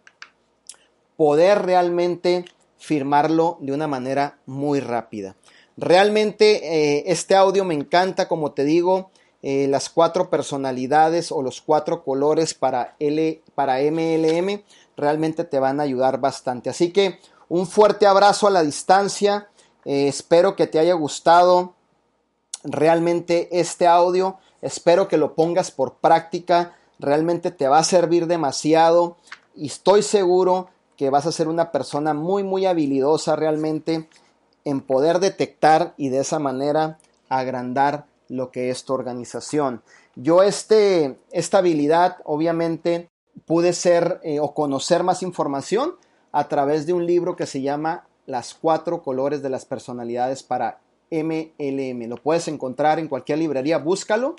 [1.16, 2.44] poder realmente
[2.78, 5.36] firmarlo de una manera muy rápida.
[5.76, 9.10] Realmente eh, este audio me encanta, como te digo,
[9.42, 14.62] eh, las cuatro personalidades o los cuatro colores para, L, para MLM
[14.96, 16.70] realmente te van a ayudar bastante.
[16.70, 19.48] Así que un fuerte abrazo a la distancia.
[19.84, 21.74] Eh, espero que te haya gustado
[22.64, 24.38] realmente este audio.
[24.62, 26.76] Espero que lo pongas por práctica.
[26.98, 29.16] Realmente te va a servir demasiado.
[29.54, 34.08] Y estoy seguro que vas a ser una persona muy, muy habilidosa realmente
[34.64, 36.98] en poder detectar y de esa manera
[37.28, 39.82] agrandar lo que es tu organización.
[40.16, 43.08] Yo este, esta habilidad obviamente
[43.46, 45.94] pude ser eh, o conocer más información
[46.32, 50.80] a través de un libro que se llama Las cuatro colores de las personalidades para
[51.10, 52.08] MLM.
[52.08, 54.36] Lo puedes encontrar en cualquier librería, búscalo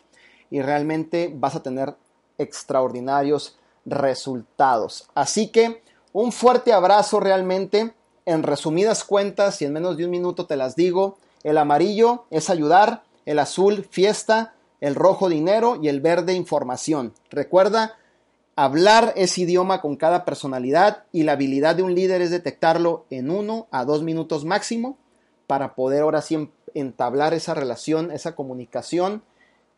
[0.50, 1.96] y realmente vas a tener
[2.38, 5.10] extraordinarios resultados.
[5.14, 5.82] Así que
[6.14, 7.94] un fuerte abrazo realmente.
[8.26, 12.50] En resumidas cuentas y en menos de un minuto te las digo, el amarillo es
[12.50, 17.14] ayudar, el azul fiesta, el rojo dinero y el verde información.
[17.32, 17.98] Recuerda,
[18.56, 23.32] hablar ese idioma con cada personalidad y la habilidad de un líder es detectarlo en
[23.32, 24.98] uno a dos minutos máximo
[25.48, 29.24] para poder ahora sí entablar esa relación, esa comunicación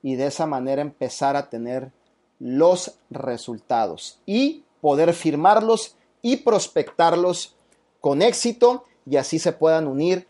[0.03, 1.91] y de esa manera empezar a tener
[2.39, 7.55] los resultados y poder firmarlos y prospectarlos
[7.99, 10.27] con éxito y así se puedan unir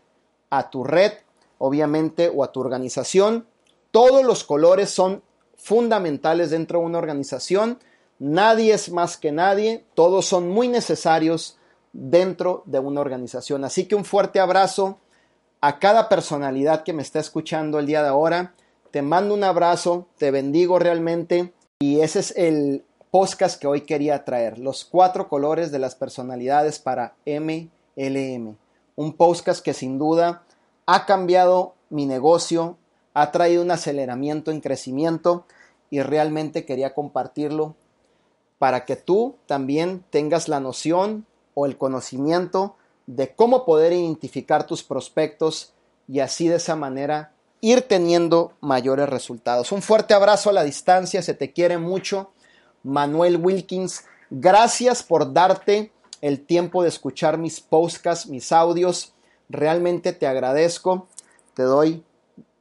[0.50, 1.12] a tu red,
[1.58, 3.46] obviamente, o a tu organización.
[3.90, 5.22] Todos los colores son
[5.56, 7.78] fundamentales dentro de una organización.
[8.18, 9.84] Nadie es más que nadie.
[9.94, 11.58] Todos son muy necesarios
[11.92, 13.64] dentro de una organización.
[13.64, 14.98] Así que un fuerte abrazo
[15.62, 18.52] a cada personalidad que me está escuchando el día de ahora.
[18.90, 24.24] Te mando un abrazo, te bendigo realmente y ese es el podcast que hoy quería
[24.24, 28.56] traer, los cuatro colores de las personalidades para MLM.
[28.96, 30.42] Un podcast que sin duda
[30.86, 32.76] ha cambiado mi negocio,
[33.14, 35.46] ha traído un aceleramiento en crecimiento
[35.90, 37.76] y realmente quería compartirlo
[38.58, 42.74] para que tú también tengas la noción o el conocimiento
[43.06, 45.72] de cómo poder identificar tus prospectos
[46.08, 49.72] y así de esa manera ir teniendo mayores resultados.
[49.72, 52.32] Un fuerte abrazo a la distancia, se te quiere mucho.
[52.82, 59.12] Manuel Wilkins, gracias por darte el tiempo de escuchar mis podcasts, mis audios.
[59.48, 61.06] Realmente te agradezco.
[61.54, 62.02] Te doy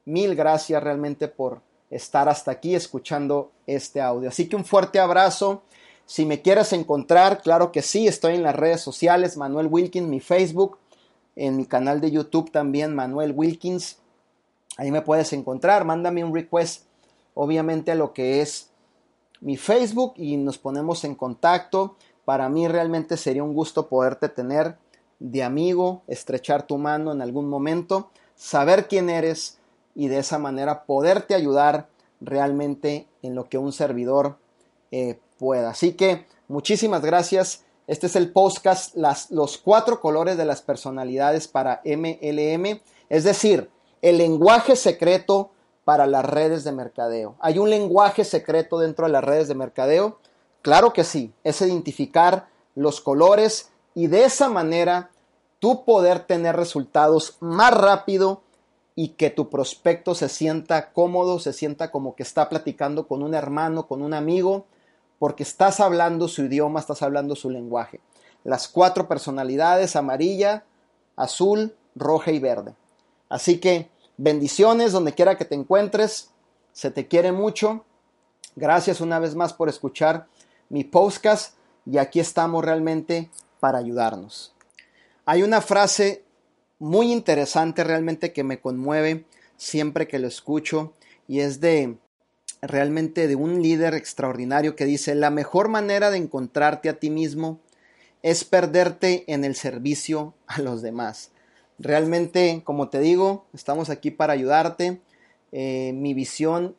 [0.06, 4.30] mil gracias realmente por estar hasta aquí escuchando este audio.
[4.30, 5.64] Así que un fuerte abrazo.
[6.12, 10.20] Si me quieres encontrar, claro que sí, estoy en las redes sociales, Manuel Wilkins, mi
[10.20, 10.78] Facebook,
[11.38, 13.98] en mi canal de YouTube también, Manuel Wilkins.
[14.76, 16.84] Ahí me puedes encontrar, mándame un request,
[17.34, 18.72] obviamente a lo que es
[19.40, 21.96] mi Facebook y nos ponemos en contacto.
[22.26, 24.76] Para mí realmente sería un gusto poderte tener
[25.20, 29.60] de amigo, estrechar tu mano en algún momento, saber quién eres
[29.96, 31.88] y de esa manera poderte ayudar
[32.20, 34.36] realmente en lo que un servidor
[34.92, 35.72] eh, pueda.
[35.72, 37.64] Así que muchísimas gracias.
[37.88, 38.96] Este es el podcast,
[39.32, 42.80] los cuatro colores de las personalidades para MLM,
[43.10, 43.70] es decir,
[44.04, 45.50] el lenguaje secreto
[45.84, 47.36] para las redes de mercadeo.
[47.40, 50.20] ¿Hay un lenguaje secreto dentro de las redes de mercadeo?
[50.62, 55.10] Claro que sí, es identificar los colores y de esa manera
[55.58, 58.42] tú poder tener resultados más rápido
[58.96, 63.34] y que tu prospecto se sienta cómodo, se sienta como que está platicando con un
[63.34, 64.66] hermano, con un amigo,
[65.22, 68.00] porque estás hablando su idioma, estás hablando su lenguaje.
[68.44, 70.64] Las cuatro personalidades, amarilla,
[71.16, 72.74] azul, roja y verde.
[73.30, 76.32] Así que bendiciones donde quiera que te encuentres,
[76.74, 77.86] se te quiere mucho.
[78.56, 80.26] Gracias una vez más por escuchar
[80.70, 81.54] mi podcast
[81.86, 84.56] y aquí estamos realmente para ayudarnos.
[85.26, 86.24] Hay una frase
[86.80, 90.94] muy interesante realmente que me conmueve siempre que lo escucho
[91.28, 92.00] y es de
[92.62, 97.60] realmente de un líder extraordinario que dice, la mejor manera de encontrarte a ti mismo
[98.24, 101.32] es perderte en el servicio a los demás.
[101.80, 105.02] Realmente, como te digo, estamos aquí para ayudarte.
[105.52, 106.76] Eh, mi visión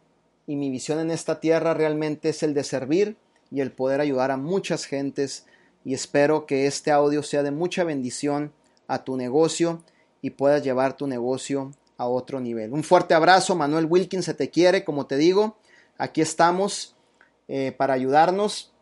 [0.46, 3.16] y mi visión en esta tierra realmente es el de servir
[3.50, 5.46] y el poder ayudar a muchas gentes
[5.84, 8.52] y espero que este audio sea de mucha bendición
[8.86, 9.82] a tu negocio
[10.20, 12.72] y puedas llevar tu negocio a otro nivel.
[12.72, 15.56] Un fuerte abrazo, Manuel Wilkins se te quiere, como te digo,
[16.02, 16.96] aquí estamos
[17.46, 18.72] eh, para ayudarnos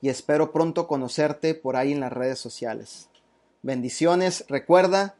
[0.00, 3.08] y espero pronto conocerte por ahí en las redes sociales.
[3.62, 5.16] Bendiciones, recuerda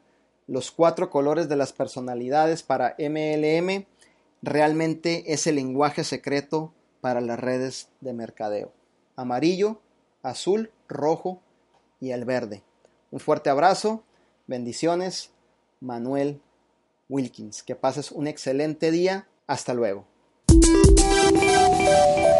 [0.46, 3.84] los cuatro colores de las personalidades para MLM
[4.42, 8.72] realmente es el lenguaje secreto para las redes de mercadeo.
[9.16, 9.80] Amarillo,
[10.22, 11.40] azul, rojo
[11.98, 12.62] y el verde.
[13.10, 14.04] Un fuerte abrazo,
[14.46, 15.30] bendiciones
[15.80, 16.40] Manuel
[17.08, 17.64] Wilkins.
[17.64, 19.26] Que pases un excelente día.
[19.48, 20.06] Hasta luego.
[21.10, 22.30] どんどんどん」